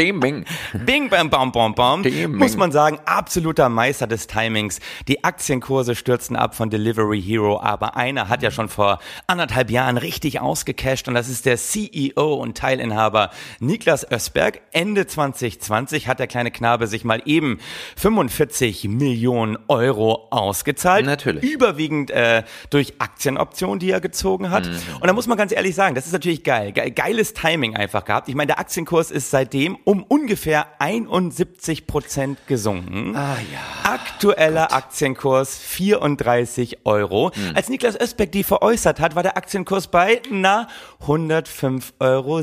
Ding, 0.00 0.46
Bing, 0.86 1.10
bam, 1.10 1.28
bam, 1.28 1.52
bam, 1.52 1.74
bam. 1.74 2.02
Timing. 2.02 2.38
Muss 2.38 2.56
man 2.56 2.72
sagen, 2.72 2.98
absoluter 3.04 3.68
Meister 3.68 4.06
des 4.06 4.26
Timings. 4.26 4.80
Die 5.08 5.24
Aktienkurse 5.24 5.94
stürzen 5.94 6.36
ab 6.36 6.54
von 6.54 6.70
Delivery 6.70 7.20
Hero, 7.20 7.60
aber 7.60 7.96
einer 7.96 8.30
hat 8.30 8.42
ja 8.42 8.50
schon 8.50 8.70
vor 8.70 8.98
anderthalb 9.26 9.70
Jahren 9.70 9.98
richtig 9.98 10.40
ausgecasht 10.40 11.06
und 11.08 11.12
das 11.12 11.28
ist 11.28 11.44
der 11.44 11.58
CEO 11.58 12.34
und 12.34 12.56
Teilinhaber 12.56 13.30
Niklas 13.58 14.10
Ösberg. 14.10 14.62
Ende 14.72 15.06
2020 15.06 16.08
hat 16.08 16.18
der 16.18 16.28
kleine 16.28 16.50
Knabe 16.50 16.86
sich 16.86 17.04
mal 17.04 17.20
eben 17.26 17.58
45 17.96 18.88
Millionen 18.88 19.58
Euro 19.68 20.28
ausgezahlt. 20.30 21.04
Natürlich. 21.04 21.44
Überwiegend 21.44 22.10
äh, 22.10 22.44
durch 22.70 22.94
Aktienoptionen, 23.00 23.78
die 23.78 23.90
er 23.90 24.00
gezogen 24.00 24.50
hat. 24.50 24.66
Mhm. 24.66 24.78
Und 25.00 25.06
da 25.06 25.12
muss 25.12 25.26
man 25.26 25.36
ganz 25.36 25.52
ehrlich 25.52 25.74
sagen, 25.74 25.94
das 25.94 26.06
ist 26.06 26.12
natürlich 26.12 26.42
geil. 26.42 26.72
Ge 26.72 26.90
geiles 26.90 27.34
Timing 27.34 27.76
einfach 27.76 28.06
gehabt. 28.06 28.30
Ich 28.30 28.34
meine, 28.34 28.46
der 28.46 28.58
Aktienkurs 28.58 29.10
ist 29.10 29.30
seitdem 29.30 29.76
um 29.90 30.04
ungefähr 30.04 30.68
71 30.78 31.88
Prozent 31.88 32.46
gesunken. 32.46 33.16
Ah 33.16 33.38
ja. 33.52 33.90
Aktueller 33.92 34.72
Aktienkurs 34.72 35.58
34 35.58 36.86
Euro. 36.86 37.32
Hm. 37.34 37.56
Als 37.56 37.68
Niklas 37.68 37.98
Ösbeck 38.00 38.30
die 38.30 38.44
veräußert 38.44 39.00
hat, 39.00 39.16
war 39.16 39.24
der 39.24 39.36
Aktienkurs 39.36 39.88
bei, 39.88 40.22
na, 40.30 40.68
105,70 41.04 41.92
Euro. 41.98 42.40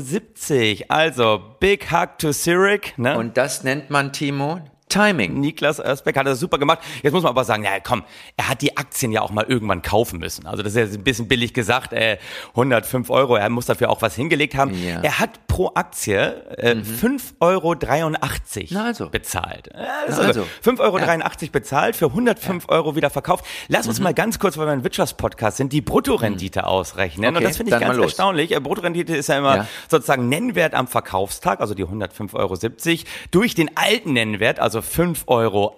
Also, 0.88 1.40
big 1.58 1.90
hug 1.90 2.18
to 2.18 2.32
Zurich. 2.32 2.92
Ne? 2.98 3.16
Und 3.16 3.38
das 3.38 3.64
nennt 3.64 3.88
man, 3.88 4.12
Timo, 4.12 4.60
Timing. 4.88 5.40
Niklas 5.40 5.78
Ösbeck 5.78 6.16
hat 6.16 6.26
das 6.26 6.40
super 6.40 6.58
gemacht. 6.58 6.80
Jetzt 7.02 7.12
muss 7.12 7.22
man 7.22 7.30
aber 7.30 7.44
sagen, 7.44 7.64
ja 7.64 7.80
komm, 7.82 8.04
er 8.36 8.48
hat 8.48 8.62
die 8.62 8.76
Aktien 8.76 9.12
ja 9.12 9.22
auch 9.22 9.30
mal 9.30 9.44
irgendwann 9.46 9.82
kaufen 9.82 10.18
müssen. 10.18 10.46
Also 10.46 10.62
das 10.62 10.72
ist 10.72 10.78
jetzt 10.78 10.94
ein 10.94 11.04
bisschen 11.04 11.28
billig 11.28 11.54
gesagt, 11.54 11.92
äh, 11.92 12.18
105 12.50 13.10
Euro, 13.10 13.36
er 13.36 13.48
muss 13.50 13.66
dafür 13.66 13.90
auch 13.90 14.02
was 14.02 14.14
hingelegt 14.14 14.54
haben. 14.54 14.72
Ja. 14.74 15.00
Er 15.00 15.18
hat 15.18 15.46
pro 15.46 15.72
Aktie 15.74 16.18
äh, 16.56 16.74
5,83 16.74 18.72
Euro 18.74 18.84
also. 18.84 19.08
bezahlt. 19.10 19.70
Ja, 19.74 19.88
also 20.06 20.22
also. 20.22 20.46
5,83 20.64 20.80
Euro 20.80 21.50
bezahlt, 21.52 21.96
für 21.96 22.06
105 22.06 22.68
Euro 22.68 22.96
wieder 22.96 23.10
verkauft. 23.10 23.44
Lass 23.68 23.86
uns 23.86 24.00
mal 24.00 24.14
ganz 24.14 24.38
kurz, 24.38 24.56
weil 24.56 24.66
wir 24.66 24.72
ein 24.72 24.84
Wirtschaftspodcast 24.84 25.56
sind, 25.56 25.72
die 25.72 25.80
Bruttorendite 25.80 26.66
ausrechnen. 26.66 27.30
Und 27.30 27.36
Okay, 27.36 27.44
das 27.46 27.56
finde 27.56 27.74
ich 27.74 27.80
ganz 27.80 27.98
erstaunlich. 27.98 28.54
Äh, 28.54 28.60
Bruttorendite 28.60 29.16
ist 29.16 29.28
ja 29.28 29.38
immer 29.38 29.56
Ja. 29.56 29.66
sozusagen 29.88 30.28
Nennwert 30.28 30.74
am 30.74 30.86
Verkaufstag, 30.86 31.60
also 31.60 31.74
die 31.74 31.84
105,70 31.84 32.34
Euro, 32.34 32.56
durch 33.30 33.54
den 33.54 33.76
alten 33.76 34.12
Nennwert, 34.12 34.60
also 34.60 34.77
5,80 34.80 35.24
Euro. 35.28 35.76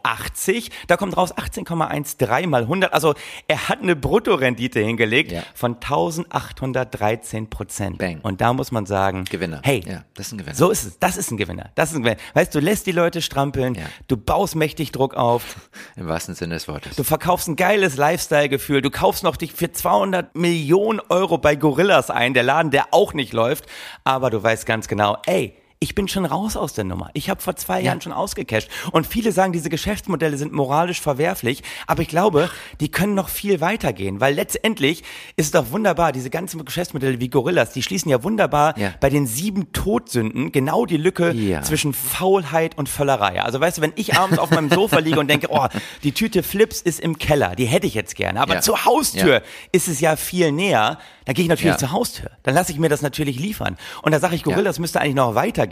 Da 0.86 0.96
kommt 0.96 1.16
raus 1.16 1.32
18,13 1.36 2.46
mal 2.46 2.62
100. 2.62 2.92
Also 2.92 3.14
er 3.48 3.68
hat 3.68 3.82
eine 3.82 3.96
Bruttorendite 3.96 4.80
hingelegt 4.80 5.32
Ja. 5.32 5.42
von 5.54 5.76
1813 5.80 7.48
Prozent. 7.50 7.98
Bang. 7.98 8.20
Und 8.22 8.40
da 8.40 8.52
muss 8.52 8.72
man 8.72 8.86
sagen, 8.86 9.24
Gewinner. 9.24 9.60
hey, 9.64 9.82
Ja, 9.86 10.04
das 10.14 10.26
ist 10.28 10.32
ein 10.32 10.38
Gewinner. 10.38 10.56
so 10.56 10.70
ist 10.70 10.84
es. 10.84 10.98
Das 10.98 11.16
ist 11.16 11.30
ein 11.30 11.36
Gewinner. 11.36 11.70
Das 11.74 11.90
ist 11.90 11.96
ein 11.96 12.02
Gewinner. 12.02 12.20
Weißt 12.34 12.54
du, 12.54 12.60
du 12.60 12.64
lässt 12.64 12.86
die 12.86 12.92
Leute 12.92 13.22
strampeln, 13.22 13.74
Ja. 13.74 13.84
du 14.08 14.16
baust 14.16 14.56
mächtig 14.56 14.92
Druck 14.92 15.14
auf, 15.14 15.68
Im 15.96 16.06
wahrsten 16.08 16.34
Sinne 16.34 16.54
des 16.54 16.68
Wortes. 16.68 16.96
du 16.96 17.04
verkaufst 17.04 17.48
ein 17.48 17.56
geiles 17.56 17.96
Lifestyle-Gefühl, 17.96 18.82
du 18.82 18.90
kaufst 18.90 19.24
noch 19.24 19.36
dich 19.36 19.52
für 19.52 19.72
200 19.72 20.34
Millionen 20.36 21.00
Euro 21.08 21.38
bei 21.38 21.56
Gorillas 21.56 22.10
ein, 22.10 22.34
der 22.34 22.42
Laden, 22.42 22.70
der 22.70 22.86
auch 22.92 23.14
nicht 23.14 23.32
läuft, 23.32 23.66
aber 24.04 24.30
du 24.30 24.42
weißt 24.42 24.66
ganz 24.66 24.88
genau, 24.88 25.16
ey, 25.26 25.54
ich 25.82 25.94
bin 25.94 26.08
schon 26.08 26.26
raus 26.26 26.58
aus 26.58 26.74
der 26.74 26.84
Nummer. 26.84 27.08
Ich 27.14 27.30
habe 27.30 27.40
vor 27.40 27.56
zwei 27.56 27.80
Jahren 27.80 28.02
schon 28.02 28.12
ausgecasht. 28.12 28.68
Und 28.92 29.06
viele 29.06 29.32
sagen, 29.32 29.54
diese 29.54 29.70
Geschäftsmodelle 29.70 30.36
sind 30.36 30.52
moralisch 30.52 31.00
verwerflich. 31.00 31.62
Aber 31.86 32.02
ich 32.02 32.08
glaube, 32.08 32.50
die 32.80 32.90
können 32.90 33.14
noch 33.14 33.30
viel 33.30 33.62
weitergehen. 33.62 34.20
Weil 34.20 34.34
letztendlich 34.34 35.02
ist 35.36 35.46
es 35.46 35.50
doch 35.52 35.70
wunderbar, 35.70 36.12
diese 36.12 36.28
ganzen 36.28 36.62
Geschäftsmodelle 36.66 37.18
wie 37.18 37.30
Gorillas, 37.30 37.72
die 37.72 37.82
schließen 37.82 38.10
ja 38.10 38.22
wunderbar 38.22 38.78
Ja. 38.78 38.92
bei 39.00 39.08
den 39.08 39.26
sieben 39.26 39.72
Todsünden 39.72 40.52
genau 40.52 40.84
die 40.84 40.98
Lücke 40.98 41.32
Ja. 41.32 41.62
zwischen 41.62 41.94
Faulheit 41.94 42.76
und 42.76 42.90
Völlerei. 42.90 43.40
Also 43.42 43.58
weißt 43.58 43.78
du, 43.78 43.82
wenn 43.82 43.94
ich 43.96 44.18
abends 44.18 44.38
auf 44.38 44.50
meinem 44.50 44.68
Sofa 44.68 44.98
liege 44.98 45.18
und 45.18 45.28
denke, 45.30 45.46
oh, 45.48 45.66
die 46.02 46.12
Tüte 46.12 46.42
Flips 46.42 46.82
ist 46.82 47.00
im 47.00 47.16
Keller, 47.16 47.56
die 47.56 47.64
hätte 47.64 47.86
ich 47.86 47.94
jetzt 47.94 48.16
gerne. 48.16 48.38
Aber 48.42 48.56
Ja. 48.56 48.60
zur 48.60 48.84
Haustür 48.84 49.36
Ja. 49.36 49.40
ist 49.72 49.88
es 49.88 49.98
ja 50.00 50.16
viel 50.16 50.52
näher. 50.52 50.98
Dann 51.24 51.34
gehe 51.34 51.44
ich 51.44 51.48
natürlich 51.48 51.72
Ja. 51.74 51.78
zur 51.78 51.92
Haustür. 51.92 52.30
Dann 52.42 52.54
lasse 52.54 52.70
ich 52.70 52.78
mir 52.78 52.90
das 52.90 53.00
natürlich 53.00 53.38
liefern. 53.38 53.78
Und 54.02 54.12
da 54.12 54.20
sage 54.20 54.34
ich, 54.34 54.42
Gorillas 54.42 54.78
müsste 54.78 55.00
eigentlich 55.00 55.14
noch 55.14 55.34
weitergehen 55.34 55.69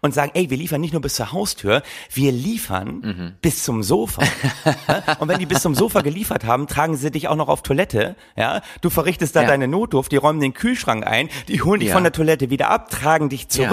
und 0.00 0.14
sagen, 0.14 0.30
ey, 0.34 0.48
wir 0.50 0.56
liefern 0.56 0.80
nicht 0.80 0.92
nur 0.92 1.02
bis 1.02 1.14
zur 1.14 1.32
Haustür, 1.32 1.82
wir 2.12 2.32
liefern 2.32 3.00
Mhm. 3.00 3.32
bis 3.42 3.62
zum 3.64 3.82
Sofa. 3.82 4.22
Ja? 4.64 5.16
und 5.18 5.28
wenn 5.28 5.38
die 5.38 5.46
bis 5.46 5.62
zum 5.62 5.74
Sofa 5.74 6.00
geliefert 6.02 6.44
haben, 6.44 6.66
tragen 6.66 6.96
sie 6.96 7.10
dich 7.10 7.28
auch 7.28 7.36
noch 7.36 7.48
auf 7.48 7.62
Toilette. 7.62 8.16
Ja? 8.36 8.62
Du 8.80 8.90
verrichtest 8.90 9.36
da 9.36 9.42
Ja. 9.42 9.48
deine 9.48 9.68
Notdurft, 9.68 10.12
die 10.12 10.16
räumen 10.16 10.40
den 10.40 10.54
Kühlschrank 10.54 11.06
ein, 11.06 11.28
die 11.48 11.62
holen 11.62 11.80
dich 11.80 11.88
Ja. 11.90 11.94
von 11.94 12.02
der 12.04 12.12
Toilette 12.12 12.50
wieder 12.50 12.70
ab, 12.70 12.90
tragen 12.90 13.28
dich 13.28 13.46
Ja. 13.52 13.68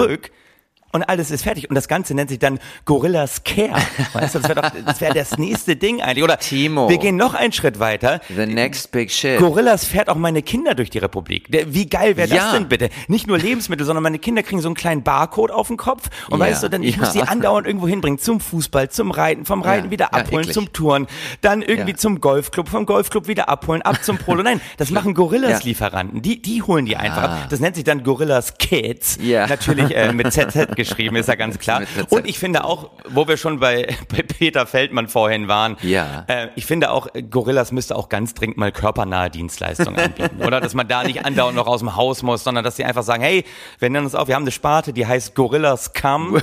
Und 0.92 1.02
alles 1.02 1.30
ist 1.30 1.42
fertig. 1.42 1.68
Und 1.68 1.74
das 1.74 1.86
Ganze 1.86 2.14
nennt 2.14 2.30
sich 2.30 2.38
dann 2.38 2.58
Gorillas 2.86 3.44
Care. 3.44 3.74
Weißt 4.14 4.34
du, 4.34 4.38
das 4.40 4.48
wäre 4.48 4.62
doch, 4.62 5.14
das 5.14 5.36
nächste 5.38 5.76
Ding 5.76 6.00
eigentlich. 6.00 6.24
Oder 6.24 6.38
Timo. 6.38 6.88
wir 6.88 6.96
gehen 6.98 7.16
noch 7.16 7.34
einen 7.34 7.52
Schritt 7.52 7.78
weiter. 7.78 8.20
The 8.34 8.46
next 8.46 8.90
big 8.90 9.10
shit. 9.12 9.38
Gorillas 9.38 9.84
fährt 9.84 10.08
auch 10.08 10.14
meine 10.16 10.42
Kinder 10.42 10.74
durch 10.74 10.88
die 10.90 10.98
Republik. 10.98 11.46
Wie 11.50 11.86
geil 11.86 12.16
wäre 12.16 12.28
das 12.28 12.38
Ja. 12.38 12.52
denn 12.52 12.68
bitte? 12.68 12.88
Nicht 13.06 13.26
nur 13.26 13.38
Lebensmittel, 13.38 13.84
sondern 13.84 14.02
meine 14.02 14.18
Kinder 14.18 14.42
kriegen 14.42 14.60
so 14.62 14.68
einen 14.68 14.74
kleinen 14.76 15.02
Barcode 15.02 15.50
auf 15.50 15.68
den 15.68 15.76
Kopf. 15.76 16.08
Und 16.30 16.40
Ja. 16.40 16.46
weißt 16.46 16.62
du, 16.62 16.68
dann 16.70 16.82
ich 16.82 16.94
Ja. 16.96 17.00
muss 17.02 17.12
sie 17.12 17.22
andauernd 17.22 17.66
irgendwo 17.66 17.86
hinbringen. 17.86 18.18
Zum 18.18 18.40
Fußball, 18.40 18.88
zum 18.90 19.10
Reiten, 19.10 19.44
vom 19.44 19.60
Reiten 19.62 19.90
wieder 19.90 20.14
abholen, 20.14 20.50
zum 20.50 20.72
Touren, 20.72 21.06
dann 21.42 21.60
irgendwie 21.62 21.94
zum 21.94 22.20
Golfclub, 22.20 22.68
vom 22.68 22.86
Golfclub 22.86 23.28
wieder 23.28 23.48
abholen, 23.50 23.82
ab 23.82 24.02
zum 24.02 24.16
Polo. 24.18 24.42
Nein, 24.42 24.60
das 24.78 24.90
machen 24.90 25.12
Gorillas-Lieferanten. 25.14 26.22
Die, 26.22 26.40
die 26.40 26.62
holen 26.62 26.86
die 26.86 26.96
einfach 26.96 27.22
Ah. 27.22 27.24
ab. 27.42 27.46
Das 27.50 27.60
nennt 27.60 27.74
sich 27.76 27.84
dann 27.84 28.02
Gorillas 28.04 28.56
Kids. 28.58 29.18
Ja. 29.20 29.46
Natürlich 29.46 29.94
äh, 29.94 30.12
mit 30.12 30.32
ZZ 30.32 30.66
geschrieben, 30.88 31.16
ist 31.16 31.28
ja 31.28 31.34
ganz 31.34 31.58
klar. 31.60 31.82
Und 32.10 32.26
ich 32.28 32.38
finde 32.38 32.64
auch, 32.64 32.90
wo 33.08 33.28
wir 33.28 33.36
schon 33.36 33.60
bei, 33.60 33.94
bei 34.08 34.22
Peter 34.22 34.66
Feldmann 34.66 35.08
vorhin 35.08 35.48
waren, 35.48 35.76
Ja. 35.82 36.24
äh, 36.28 36.48
ich 36.56 36.66
finde 36.66 36.90
auch, 36.90 37.08
Gorillas 37.30 37.72
müsste 37.72 37.96
auch 37.96 38.08
ganz 38.08 38.34
dringend 38.34 38.56
mal 38.56 38.72
körpernahe 38.72 39.30
Dienstleistungen 39.30 39.98
anbieten. 39.98 40.42
Oder 40.44 40.60
dass 40.60 40.74
man 40.74 40.88
da 40.88 41.02
nicht 41.04 41.24
andauernd 41.24 41.56
noch 41.56 41.66
aus 41.66 41.80
dem 41.80 41.96
Haus 41.96 42.22
muss, 42.22 42.44
sondern 42.44 42.64
dass 42.64 42.76
sie 42.76 42.84
einfach 42.84 43.02
sagen, 43.02 43.22
hey, 43.22 43.44
wir 43.78 43.90
nennen 43.90 44.04
uns 44.06 44.14
auf, 44.14 44.28
wir 44.28 44.34
haben 44.34 44.42
eine 44.42 44.50
Sparte, 44.50 44.92
die 44.92 45.06
heißt 45.06 45.34
Gorillas 45.34 45.92
Come. 45.92 46.42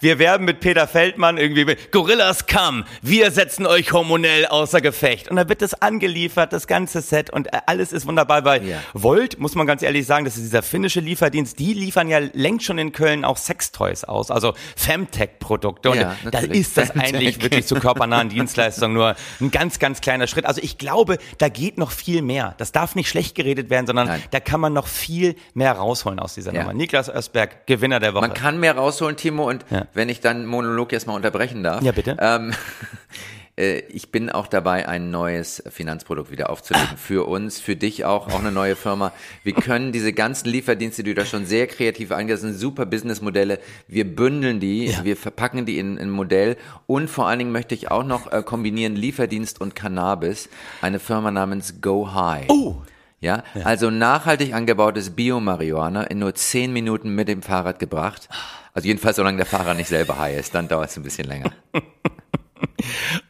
wir 0.00 0.18
werben 0.18 0.44
mit 0.44 0.60
Peter 0.60 0.86
Feldmann 0.86 1.38
irgendwie 1.38 1.64
mit 1.64 1.92
Gorillas 1.92 2.46
Come. 2.46 2.84
Wir 3.02 3.30
setzen 3.30 3.66
euch 3.66 3.92
hormonell 3.92 4.46
außer 4.46 4.80
Gefecht. 4.80 5.28
Und 5.28 5.36
dann 5.36 5.48
wird 5.48 5.62
das 5.62 5.74
angeliefert, 5.80 6.52
das 6.52 6.66
ganze 6.66 7.00
Set 7.00 7.30
und 7.30 7.52
äh, 7.52 7.58
alles 7.66 7.92
ist 7.92 8.06
wunderbar. 8.06 8.44
Weil 8.44 8.66
Ja. 8.66 8.78
Volt, 8.92 9.38
muss 9.38 9.54
man 9.54 9.66
ganz 9.66 9.82
ehrlich 9.82 10.06
sagen, 10.06 10.24
das 10.24 10.36
ist 10.36 10.44
dieser 10.44 10.62
finnische 10.62 11.00
Lieferdienst, 11.00 11.58
die 11.64 11.72
liefern 11.72 12.08
ja 12.10 12.18
längst 12.34 12.66
schon 12.66 12.76
in 12.76 12.92
Köln 12.92 13.24
auch 13.24 13.38
Sextoys 13.38 14.04
aus, 14.04 14.30
also 14.30 14.52
Femtech-Produkte. 14.76 15.90
Und 15.90 15.96
Ja, 15.98 16.14
da 16.30 16.40
ist 16.40 16.76
das 16.76 16.90
Femtech. 16.90 17.14
eigentlich 17.14 17.42
wirklich 17.42 17.66
zu 17.66 17.76
körpernahen 17.76 18.28
Dienstleistungen 18.28 18.92
nur 18.94 19.14
ein 19.40 19.50
ganz, 19.50 19.78
ganz 19.78 20.00
kleiner 20.02 20.26
Schritt. 20.26 20.44
Also 20.44 20.60
ich 20.62 20.76
glaube, 20.76 21.16
da 21.38 21.48
geht 21.48 21.78
noch 21.78 21.90
viel 21.90 22.20
mehr. 22.22 22.54
Das 22.58 22.72
darf 22.72 22.94
nicht 22.94 23.08
schlecht 23.08 23.34
geredet 23.34 23.70
werden, 23.70 23.86
sondern 23.86 24.08
Nein. 24.08 24.22
da 24.30 24.40
kann 24.40 24.60
man 24.60 24.72
noch 24.74 24.86
viel 24.86 25.36
mehr 25.54 25.72
rausholen 25.72 26.18
aus 26.18 26.34
dieser 26.34 26.52
Ja. 26.52 26.60
Nummer. 26.60 26.74
Niklas 26.74 27.08
Ösberg, 27.08 27.66
Gewinner 27.66 27.98
der 28.00 28.12
Woche. 28.14 28.20
Man 28.22 28.34
kann 28.34 28.60
mehr 28.60 28.76
rausholen, 28.76 29.16
Timo, 29.16 29.48
und 29.48 29.64
Ja. 29.70 29.86
wenn 29.94 30.08
ich 30.10 30.20
dann 30.20 30.44
Monolog 30.46 30.92
jetzt 30.92 31.06
mal 31.06 31.14
unterbrechen 31.14 31.62
darf. 31.62 31.82
Ja, 31.82 31.92
bitte. 31.92 32.16
Ähm, 32.20 32.50
äh, 32.50 32.54
ich 33.56 34.10
bin 34.10 34.30
auch 34.30 34.48
dabei, 34.48 34.88
ein 34.88 35.10
neues 35.10 35.62
Finanzprodukt 35.70 36.30
wieder 36.30 36.50
aufzulegen. 36.50 36.96
Für 36.96 37.28
uns, 37.28 37.60
für 37.60 37.76
dich 37.76 38.04
auch, 38.04 38.28
auch 38.28 38.40
eine 38.40 38.50
neue 38.50 38.74
Firma. 38.74 39.12
Wir 39.44 39.52
können 39.52 39.92
diese 39.92 40.12
ganzen 40.12 40.48
Lieferdienste, 40.48 41.02
die 41.04 41.14
du 41.14 41.20
da 41.20 41.26
schon 41.26 41.46
sehr 41.46 41.66
kreativ 41.66 42.10
eingesetzt 42.10 42.42
sind, 42.42 42.54
super 42.54 42.84
Businessmodelle, 42.84 43.60
wir 43.86 44.04
bündeln 44.04 44.58
die, 44.58 44.92
wir 45.02 45.16
verpacken 45.16 45.66
die 45.66 45.78
in 45.78 45.84
in 45.84 45.98
ein 45.98 46.10
Modell 46.10 46.56
und 46.86 47.08
vor 47.08 47.26
allen 47.26 47.38
Dingen 47.38 47.52
möchte 47.52 47.74
ich 47.74 47.90
auch 47.90 48.04
noch 48.04 48.32
äh, 48.32 48.42
kombinieren 48.42 48.96
Lieferdienst 48.96 49.60
und 49.60 49.74
Cannabis. 49.74 50.48
Eine 50.80 50.98
Firma 50.98 51.30
namens 51.30 51.80
Go 51.80 52.12
High. 52.12 52.48
Oh! 52.48 52.76
Ja, 53.20 53.42
also 53.64 53.88
nachhaltig 53.88 54.52
angebautes 54.52 55.16
Bio-Marihuana 55.16 56.04
in 56.04 56.18
nur 56.18 56.34
zehn 56.34 56.74
Minuten 56.74 57.14
mit 57.14 57.26
dem 57.26 57.40
Fahrrad 57.40 57.78
gebracht. 57.78 58.28
Also 58.74 58.86
jedenfalls, 58.86 59.16
solange 59.16 59.38
der 59.38 59.46
Fahrer 59.46 59.72
nicht 59.72 59.88
selber 59.88 60.18
high 60.18 60.38
ist, 60.38 60.54
dann 60.54 60.68
dauert 60.68 60.90
es 60.90 60.96
ein 60.98 61.04
bisschen 61.04 61.26
länger. 61.26 61.50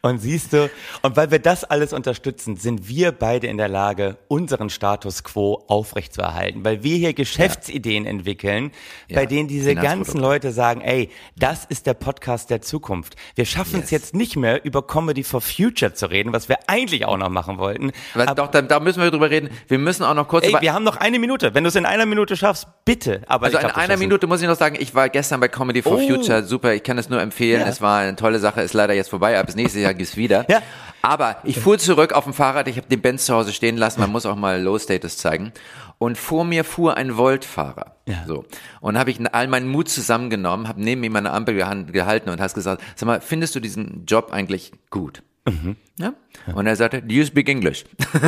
Und 0.01 0.19
siehst 0.19 0.53
du, 0.53 0.69
und 1.01 1.15
weil 1.17 1.31
wir 1.31 1.39
das 1.39 1.63
alles 1.63 1.93
unterstützen, 1.93 2.55
sind 2.57 2.87
wir 2.87 3.11
beide 3.11 3.47
in 3.47 3.57
der 3.57 3.67
Lage, 3.69 4.17
unseren 4.27 4.69
Status 4.69 5.23
quo 5.23 5.63
aufrechtzuerhalten. 5.67 6.63
Weil 6.63 6.83
wir 6.83 6.97
hier 6.97 7.13
Geschäftsideen 7.13 8.05
entwickeln, 8.05 8.71
bei 9.09 9.21
Ja, 9.21 9.25
denen 9.25 9.47
diese 9.47 9.75
ganzen 9.75 10.19
Leute 10.19 10.51
sagen, 10.51 10.81
ey, 10.81 11.09
das 11.37 11.65
ist 11.65 11.87
der 11.87 11.93
Podcast 11.93 12.49
der 12.49 12.61
Zukunft. 12.61 13.15
Wir 13.35 13.45
schaffen 13.45 13.75
es 13.79 13.91
Yes. 13.91 13.91
jetzt 13.91 14.15
nicht 14.15 14.35
mehr, 14.35 14.63
über 14.65 14.85
Comedy 14.85 15.23
for 15.23 15.41
Future 15.41 15.93
zu 15.93 16.09
reden, 16.09 16.33
was 16.33 16.49
wir 16.49 16.57
eigentlich 16.67 17.05
auch 17.05 17.17
noch 17.17 17.29
machen 17.29 17.57
wollten. 17.57 17.91
Aber 18.13 18.35
doch, 18.35 18.47
da, 18.47 18.61
da 18.61 18.79
müssen 18.79 19.01
wir 19.01 19.11
drüber 19.11 19.29
reden. 19.29 19.49
Wir 19.67 19.77
müssen 19.79 20.03
auch 20.03 20.13
noch 20.13 20.27
kurz 20.27 20.45
Ey, 20.45 20.55
wir 20.59 20.73
haben 20.73 20.83
noch 20.83 20.97
eine 20.97 21.19
Minute. 21.19 21.53
Wenn 21.53 21.63
du 21.63 21.69
es 21.69 21.75
in 21.75 21.85
einer 21.85 22.05
Minute 22.05 22.35
schaffst, 22.37 22.67
bitte. 22.85 23.21
Aber 23.27 23.45
also 23.47 23.57
in 23.57 23.63
glaub, 23.63 23.77
einer 23.77 23.97
Minute 23.97 24.27
muss 24.27 24.41
ich 24.41 24.47
noch 24.47 24.57
sagen, 24.57 24.75
ich 24.79 24.93
war 24.93 25.09
gestern 25.09 25.39
bei 25.39 25.47
Comedy 25.47 25.81
for 25.81 25.93
Oh. 25.95 26.07
Future, 26.07 26.43
super, 26.43 26.73
ich 26.73 26.83
kann 26.83 26.97
es 26.97 27.09
nur 27.09 27.21
empfehlen, 27.21 27.61
Ja. 27.61 27.67
es 27.67 27.79
war 27.81 27.99
eine 27.99 28.15
tolle 28.15 28.39
Sache, 28.39 28.61
ist 28.61 28.73
leider 28.73 28.93
jetzt 28.93 29.09
vorbei, 29.09 29.24
aber 29.33 29.45
bis 29.45 29.55
nächstes 29.55 29.81
Jahr 29.81 29.93
gibt's 29.93 30.15
wieder. 30.17 30.45
Ja. 30.49 30.61
Aber 31.01 31.37
ich 31.43 31.59
fuhr 31.59 31.77
zurück 31.77 32.13
auf 32.13 32.23
dem 32.23 32.33
Fahrrad, 32.33 32.67
ich 32.67 32.77
habe 32.77 32.87
den 32.87 33.01
Benz 33.01 33.25
zu 33.25 33.35
Hause 33.35 33.53
stehen 33.53 33.77
lassen, 33.77 33.99
man 34.01 34.11
muss 34.11 34.25
auch 34.25 34.35
mal 34.35 34.61
Low 34.61 34.77
Status 34.79 35.17
zeigen. 35.17 35.51
Und 35.97 36.17
vor 36.17 36.43
mir 36.43 36.63
fuhr 36.63 36.97
ein 36.97 37.15
Volt-Fahrer. 37.15 37.95
Ja. 38.07 38.23
So. 38.27 38.45
Und 38.81 38.97
habe 38.97 39.11
ich 39.11 39.19
all 39.33 39.47
meinen 39.47 39.67
Mut 39.67 39.87
zusammengenommen, 39.87 40.67
habe 40.67 40.81
neben 40.83 41.03
ihm 41.03 41.13
meine 41.13 41.31
Ampel 41.31 41.55
gehalten 41.55 42.29
und 42.29 42.41
hast 42.41 42.53
gesagt, 42.53 42.81
sag 42.95 43.07
mal, 43.07 43.21
findest 43.21 43.55
du 43.55 43.59
diesen 43.59 44.05
Job 44.05 44.31
eigentlich 44.31 44.71
gut? 44.89 45.23
Mhm. 45.47 45.75
Ja? 45.97 46.13
Und 46.53 46.67
er 46.67 46.75
sagte, 46.75 47.01
do 47.01 47.13
you 47.13 47.25
speak 47.25 47.49
English? 47.49 47.85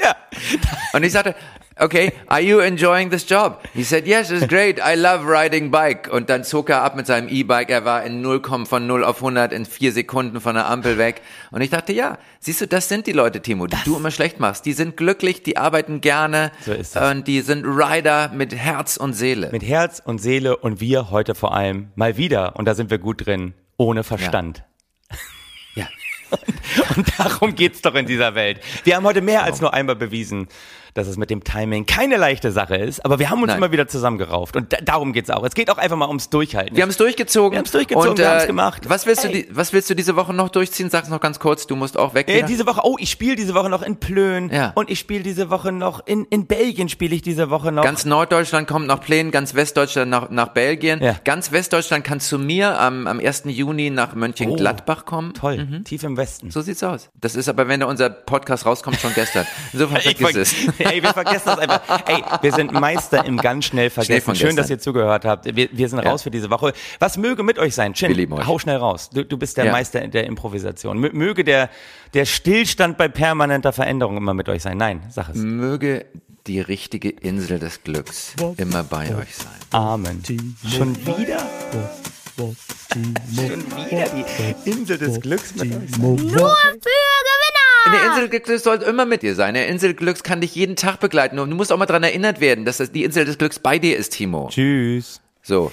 Ja. 0.00 0.14
Und 0.92 1.02
ich 1.02 1.12
sagte, 1.12 1.34
okay, 1.80 2.12
are 2.26 2.40
you 2.40 2.60
enjoying 2.60 3.10
this 3.10 3.24
job? 3.28 3.60
He 3.74 3.84
said, 3.84 4.06
yes, 4.06 4.30
it's 4.30 4.46
great. 4.46 4.78
I 4.80 4.94
love 4.94 5.26
riding 5.26 5.70
bike. 5.70 6.08
Und 6.12 6.28
dann 6.30 6.44
zog 6.44 6.70
er 6.70 6.82
ab 6.82 6.96
mit 6.96 7.06
seinem 7.06 7.28
E-Bike. 7.28 7.70
Er 7.70 7.84
war 7.84 8.04
in 8.04 8.20
0, 8.20 8.42
von 8.66 8.86
0 8.86 9.04
auf 9.04 9.16
100 9.16 9.52
in 9.52 9.64
vier 9.64 9.92
Sekunden 9.92 10.40
von 10.40 10.54
der 10.54 10.68
Ampel 10.68 10.98
weg. 10.98 11.22
Und 11.50 11.60
ich 11.60 11.70
dachte, 11.70 11.92
ja, 11.92 12.18
siehst 12.40 12.60
du, 12.60 12.66
das 12.66 12.88
sind 12.88 13.06
die 13.06 13.12
Leute, 13.12 13.40
Timo, 13.40 13.66
die 13.66 13.76
du 13.84 13.96
immer 13.96 14.10
schlecht 14.10 14.40
machst. 14.40 14.66
Die 14.66 14.72
sind 14.72 14.96
glücklich, 14.96 15.42
die 15.42 15.56
arbeiten 15.56 16.00
gerne. 16.00 16.52
So 16.60 16.72
ist 16.72 16.96
es. 16.96 17.02
Und 17.02 17.26
die 17.26 17.40
sind 17.40 17.64
Rider 17.64 18.30
mit 18.34 18.54
Herz 18.54 18.96
und 18.96 19.14
Seele. 19.14 19.50
Mit 19.52 19.62
Herz 19.62 20.02
und 20.04 20.18
Seele 20.18 20.56
und 20.56 20.80
wir 20.80 21.10
heute 21.10 21.34
vor 21.34 21.54
allem 21.54 21.88
mal 21.94 22.16
wieder, 22.16 22.56
und 22.56 22.66
da 22.66 22.74
sind 22.74 22.90
wir 22.90 22.98
gut 22.98 23.26
drin, 23.26 23.54
ohne 23.76 24.04
Verstand. 24.04 24.64
ja. 25.74 25.86
Und 26.96 27.18
darum 27.18 27.54
geht's 27.54 27.80
doch 27.80 27.94
in 27.94 28.06
dieser 28.06 28.34
Welt. 28.34 28.60
Wir 28.84 28.96
haben 28.96 29.04
heute 29.04 29.22
mehr 29.22 29.44
als 29.44 29.60
nur 29.60 29.72
einmal 29.72 29.96
bewiesen, 29.96 30.48
dass 30.98 31.08
es 31.08 31.16
mit 31.16 31.30
dem 31.30 31.42
Timing 31.44 31.86
keine 31.86 32.16
leichte 32.16 32.52
Sache 32.52 32.76
ist, 32.76 33.04
aber 33.04 33.18
wir 33.18 33.30
haben 33.30 33.38
uns 33.40 33.48
Nein. 33.48 33.58
immer 33.58 33.72
wieder 33.72 33.88
zusammengerauft 33.88 34.56
und 34.56 34.72
da, 34.72 34.78
darum 34.82 35.12
geht's 35.12 35.30
auch. 35.30 35.44
Es 35.44 35.54
geht 35.54 35.70
auch 35.70 35.78
einfach 35.78 35.96
mal 35.96 36.08
ums 36.08 36.28
Durchhalten. 36.28 36.76
Wir 36.76 36.82
haben 36.82 36.90
es 36.90 36.96
durchgezogen. 36.96 37.52
Wir 37.52 37.58
haben's 37.58 37.70
durchgezogen, 37.72 38.10
und, 38.10 38.18
wir 38.18 38.26
äh, 38.26 38.28
haben's 38.28 38.46
gemacht. 38.46 38.88
Was 38.88 39.06
willst, 39.06 39.24
du 39.24 39.44
was 39.50 39.72
willst 39.72 39.88
du 39.88 39.94
diese 39.94 40.16
Woche 40.16 40.34
noch 40.34 40.48
durchziehen? 40.50 40.90
Sag's 40.90 41.08
noch 41.08 41.20
ganz 41.20 41.38
kurz, 41.38 41.66
du 41.66 41.76
musst 41.76 41.96
auch 41.96 42.14
weg. 42.14 42.28
äh, 42.28 42.42
diese 42.42 42.66
Woche, 42.66 42.80
oh, 42.84 42.96
ich 42.98 43.10
spiele 43.10 43.36
diese 43.36 43.54
Woche 43.54 43.70
noch 43.70 43.82
in 43.82 43.96
Plön 43.96 44.50
Ja. 44.50 44.72
und 44.74 44.90
ich 44.90 44.98
spiele 44.98 45.22
diese 45.22 45.50
Woche 45.50 45.72
noch 45.72 46.06
in, 46.06 46.26
in 46.30 46.46
Belgien 46.46 46.88
spiele 46.88 47.14
ich 47.14 47.22
diese 47.22 47.50
Woche 47.50 47.72
noch. 47.72 47.82
Ganz 47.84 48.04
Norddeutschland 48.04 48.68
kommt 48.68 48.86
nach 48.86 49.00
Plänen, 49.00 49.30
ganz 49.30 49.54
Westdeutschland 49.54 50.10
nach, 50.10 50.30
nach 50.30 50.48
Belgien. 50.48 51.02
Ja. 51.02 51.16
Ganz 51.24 51.52
Westdeutschland 51.52 52.04
kann 52.04 52.20
zu 52.20 52.38
mir 52.38 52.78
am, 52.78 53.06
am 53.06 53.20
1. 53.20 53.44
Juni 53.46 53.90
nach 53.90 54.14
Mönchengladbach 54.14 55.04
kommen. 55.04 55.34
Toll, 55.34 55.82
tief 55.84 56.02
im 56.02 56.16
Westen. 56.16 56.50
So 56.50 56.60
sieht's 56.60 56.82
aus. 56.82 57.10
Das 57.20 57.36
ist 57.36 57.48
aber, 57.48 57.68
wenn 57.68 57.82
unser 57.82 58.10
Podcast 58.10 58.66
rauskommt, 58.66 58.98
schon 59.00 59.14
gestern. 59.14 59.46
Insofern 59.72 60.00
vergiss 60.00 60.30
ver- 60.30 60.40
es. 60.40 60.54
Ey, 60.90 61.02
wir 61.02 61.12
vergessen 61.12 61.42
das 61.46 61.58
einfach. 61.58 61.80
Ey, 62.06 62.22
wir 62.42 62.52
sind 62.52 62.72
Meister 62.72 63.24
im 63.24 63.36
ganz 63.36 63.66
schnell 63.66 63.90
vergessen. 63.90 64.34
Schön, 64.34 64.56
dass 64.56 64.70
ihr 64.70 64.78
zugehört 64.78 65.24
habt. 65.24 65.44
Wir, 65.56 65.68
wir 65.72 65.88
sind 65.88 65.98
raus 66.00 66.22
für 66.22 66.30
diese 66.30 66.50
Woche. 66.50 66.72
Was 66.98 67.16
möge 67.16 67.42
mit 67.42 67.58
euch 67.58 67.74
sein? 67.74 67.94
Chin, 67.94 68.08
Wir 68.08 68.16
lieben 68.16 68.32
euch. 68.34 68.46
hau 68.46 68.58
schnell 68.58 68.76
raus. 68.76 69.10
Du, 69.10 69.24
du 69.24 69.36
bist 69.36 69.56
der 69.56 69.66
Ja. 69.66 69.72
Meister 69.72 70.06
der 70.08 70.24
Improvisation. 70.26 70.98
Mö- 71.04 71.12
Möge 71.12 71.44
der, 71.44 71.70
der 72.14 72.24
Stillstand 72.24 72.96
bei 72.98 73.08
permanenter 73.08 73.72
Veränderung 73.72 74.16
immer 74.16 74.34
mit 74.34 74.48
euch 74.48 74.62
sein. 74.62 74.76
Nein, 74.78 75.02
sag 75.10 75.28
es. 75.30 75.36
Möge 75.36 76.06
die 76.46 76.60
richtige 76.60 77.10
Insel 77.10 77.58
des 77.58 77.82
Glücks 77.84 78.34
immer 78.56 78.82
bei 78.84 79.14
euch 79.14 79.34
sein. 79.36 79.52
Amen. 79.70 80.22
Schon 80.24 80.96
wieder? 81.06 81.38
Schon 82.38 82.56
wieder 83.90 84.06
die 84.64 84.70
Insel 84.70 84.96
des 84.98 85.20
Glücks 85.20 85.54
mit 85.56 85.74
euch. 85.74 85.90
Timo, 85.90 86.08
Nur 86.16 86.20
für 86.20 86.34
Gewinner. 86.38 87.47
Der 87.92 88.06
Insel 88.06 88.28
des 88.28 88.42
Glücks 88.42 88.62
soll 88.62 88.82
immer 88.82 89.06
mit 89.06 89.22
dir 89.22 89.34
sein. 89.34 89.54
Der 89.54 89.68
Insel 89.68 89.92
des 89.92 89.98
Glücks 89.98 90.22
kann 90.22 90.40
dich 90.40 90.54
jeden 90.54 90.76
Tag 90.76 91.00
begleiten. 91.00 91.38
Und 91.38 91.50
du 91.50 91.56
musst 91.56 91.72
auch 91.72 91.78
mal 91.78 91.86
dran 91.86 92.02
erinnert 92.02 92.40
werden, 92.40 92.64
dass 92.64 92.78
das 92.78 92.92
die 92.92 93.04
Insel 93.04 93.24
des 93.24 93.38
Glücks 93.38 93.58
bei 93.58 93.78
dir 93.78 93.96
ist, 93.96 94.14
Timo. 94.14 94.48
Tschüss. 94.50 95.20
So. 95.42 95.72